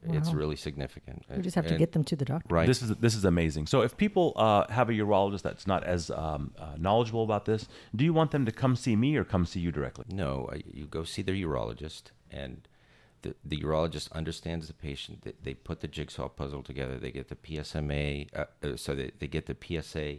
it's 0.05 0.33
really 0.33 0.57
significant. 0.57 1.25
We 1.35 1.43
just 1.43 1.55
have 1.57 1.67
to 1.67 1.71
And- 1.73 1.79
get 1.79 1.93
them 1.93 2.05
to 2.05 2.17
the 2.17 2.25
doctor. 2.25 2.55
right. 2.55 2.67
This 2.67 2.83
is 2.83 2.91
this 2.97 3.15
is 3.15 3.25
amazing. 3.25 3.67
So 3.67 3.83
if 3.83 3.97
people 3.97 4.33
uh, 4.37 4.67
have 4.71 4.89
a 4.89 4.93
urologist 4.93 5.43
that's 5.43 5.67
not 5.67 5.85
as 5.85 6.11
um, 6.11 6.53
uh, 6.59 6.75
knowledgeable 6.79 7.25
about 7.25 7.45
this, 7.45 7.69
do 7.95 8.05
you 8.05 8.13
want 8.13 8.31
them 8.31 8.45
to 8.47 8.53
come 8.53 8.77
see 8.77 8.97
me 8.97 9.17
or 9.17 9.25
come 9.25 9.47
see 9.47 9.61
you 9.61 9.73
directly? 9.73 10.05
No, 10.11 10.49
uh, 10.53 10.59
you 10.73 10.87
go 10.87 11.05
see 11.05 11.23
their 11.23 11.35
urologist, 11.35 12.05
and 12.31 12.69
the, 13.23 13.35
the 13.45 13.59
urologist 13.59 14.11
understands 14.13 14.67
the 14.67 14.73
patient. 14.75 15.23
They, 15.23 15.35
they 15.43 15.55
put 15.55 15.81
the 15.81 15.89
jigsaw 15.89 16.29
puzzle 16.29 16.63
together. 16.63 16.99
They 16.99 17.11
get 17.11 17.29
the 17.29 17.37
PSMA, 17.37 18.29
uh, 18.35 18.45
uh, 18.63 18.77
so 18.77 18.95
they, 18.95 19.11
they 19.19 19.27
get 19.27 19.47
the 19.47 19.57
PSA 19.61 20.19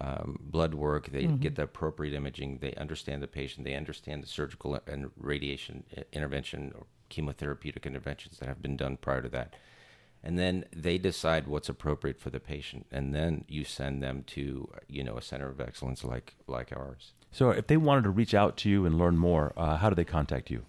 um, 0.00 0.38
blood 0.40 0.74
work. 0.74 1.10
They 1.12 1.26
get 1.26 1.56
the 1.56 1.64
appropriate 1.64 2.14
imaging. 2.14 2.58
They 2.58 2.72
understand 2.74 3.22
the 3.22 3.26
patient. 3.26 3.64
They 3.64 3.74
understand 3.74 4.22
the 4.22 4.26
surgical 4.26 4.78
and 4.86 5.10
radiation 5.18 5.84
intervention 6.12 6.72
or 6.74 6.86
chemotherapeutic 7.12 7.84
interventions 7.84 8.38
that 8.38 8.48
have 8.48 8.62
been 8.62 8.76
done 8.76 8.96
prior 8.96 9.22
to 9.22 9.28
that. 9.28 9.54
And 10.24 10.38
then 10.38 10.64
they 10.74 10.98
decide 10.98 11.46
what's 11.46 11.68
appropriate 11.68 12.20
for 12.20 12.30
the 12.30 12.38
patient, 12.40 12.86
and 12.92 13.12
then 13.14 13.44
you 13.48 13.64
send 13.64 14.02
them 14.02 14.22
to, 14.28 14.70
you 14.88 15.02
know, 15.02 15.16
a 15.16 15.22
center 15.22 15.48
of 15.48 15.60
excellence 15.60 16.04
like 16.04 16.34
like 16.46 16.72
ours. 16.72 17.12
So 17.32 17.50
if 17.50 17.66
they 17.66 17.76
wanted 17.76 18.04
to 18.04 18.10
reach 18.10 18.34
out 18.34 18.56
to 18.58 18.70
you 18.70 18.86
and 18.86 18.98
learn 18.98 19.16
more, 19.18 19.52
uh, 19.56 19.76
how 19.78 19.88
do 19.88 19.96
they 19.96 20.04
contact 20.04 20.50
you? 20.50 20.64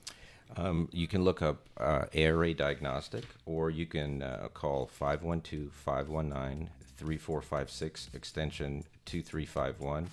Um, 0.56 0.89
you 0.91 1.08
can 1.08 1.23
look 1.23 1.41
up 1.41 1.67
uh, 1.77 2.06
ARA 2.15 2.53
Diagnostic, 2.53 3.25
or 3.45 3.69
you 3.69 3.86
can 3.86 4.21
uh, 4.21 4.47
call 4.53 4.88
512 4.88 5.71
519 5.71 6.69
3456, 6.97 8.10
extension 8.13 8.84
2351, 9.06 10.10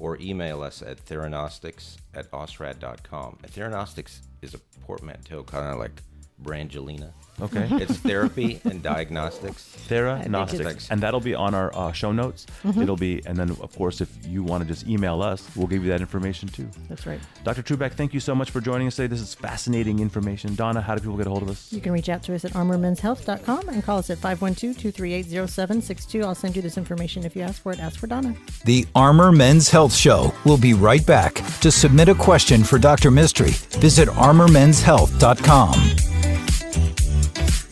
or 0.00 0.18
email 0.20 0.62
us 0.62 0.82
at 0.82 1.04
theranostics 1.04 1.96
at 2.14 2.30
ausrad.com. 2.30 3.38
And 3.42 3.52
Theranostics 3.52 4.20
is 4.42 4.54
a 4.54 4.58
portmanteau, 4.86 5.42
kind 5.44 5.66
of 5.66 5.78
like 5.78 6.02
Brangelina. 6.44 7.10
Okay. 7.40 7.66
It's 7.82 7.96
therapy 7.98 8.60
and 8.64 8.80
diagnostics. 8.80 9.64
Theranostics, 9.88 10.60
it's- 10.60 10.86
and 10.90 11.00
that'll 11.00 11.18
be 11.20 11.34
on 11.34 11.52
our 11.52 11.74
uh, 11.76 11.90
show 11.90 12.12
notes. 12.12 12.46
It'll 12.64 12.94
be, 12.96 13.22
and 13.26 13.36
then 13.36 13.50
of 13.50 13.74
course, 13.76 14.00
if 14.00 14.08
you 14.24 14.44
want 14.44 14.62
to 14.62 14.68
just 14.68 14.86
email 14.86 15.20
us, 15.20 15.44
we'll 15.56 15.66
give 15.66 15.82
you 15.82 15.90
that 15.90 16.00
information 16.00 16.48
too. 16.48 16.68
That's 16.88 17.06
right. 17.08 17.18
Dr. 17.42 17.62
Trubek, 17.64 17.94
thank 17.94 18.14
you 18.14 18.20
so 18.20 18.36
much 18.36 18.50
for 18.52 18.60
joining 18.60 18.86
us 18.86 18.94
today. 18.96 19.08
This 19.08 19.20
is 19.20 19.34
fascinating 19.34 19.98
information. 19.98 20.54
Donna, 20.54 20.80
how 20.80 20.94
do 20.94 21.00
people 21.00 21.16
get 21.16 21.26
a 21.26 21.30
hold 21.30 21.42
of 21.42 21.48
us? 21.50 21.72
You 21.72 21.80
can 21.80 21.90
reach 21.92 22.08
out 22.08 22.22
to 22.24 22.34
us 22.36 22.44
at 22.44 22.52
armormenshealth.com 22.52 23.68
and 23.68 23.82
call 23.84 23.98
us 23.98 24.10
at 24.10 24.18
512-238-0762. 24.18 26.24
I'll 26.24 26.34
send 26.36 26.54
you 26.56 26.62
this 26.62 26.78
information 26.78 27.24
if 27.24 27.34
you 27.34 27.42
ask 27.42 27.60
for 27.62 27.72
it. 27.72 27.80
Ask 27.80 27.98
for 27.98 28.06
Donna. 28.06 28.32
The 28.64 28.86
Armor 28.94 29.32
Men's 29.32 29.68
Health 29.70 29.92
Show 29.94 30.32
will 30.44 30.58
be 30.58 30.72
right 30.74 31.04
back. 31.04 31.42
To 31.60 31.70
submit 31.72 32.08
a 32.08 32.14
question 32.14 32.62
for 32.62 32.78
Dr. 32.78 33.10
Mistry, 33.10 33.50
visit 33.80 34.08
armormenshealth.com. 34.08 36.33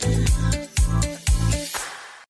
Thank 0.03 0.55
you. 0.55 0.62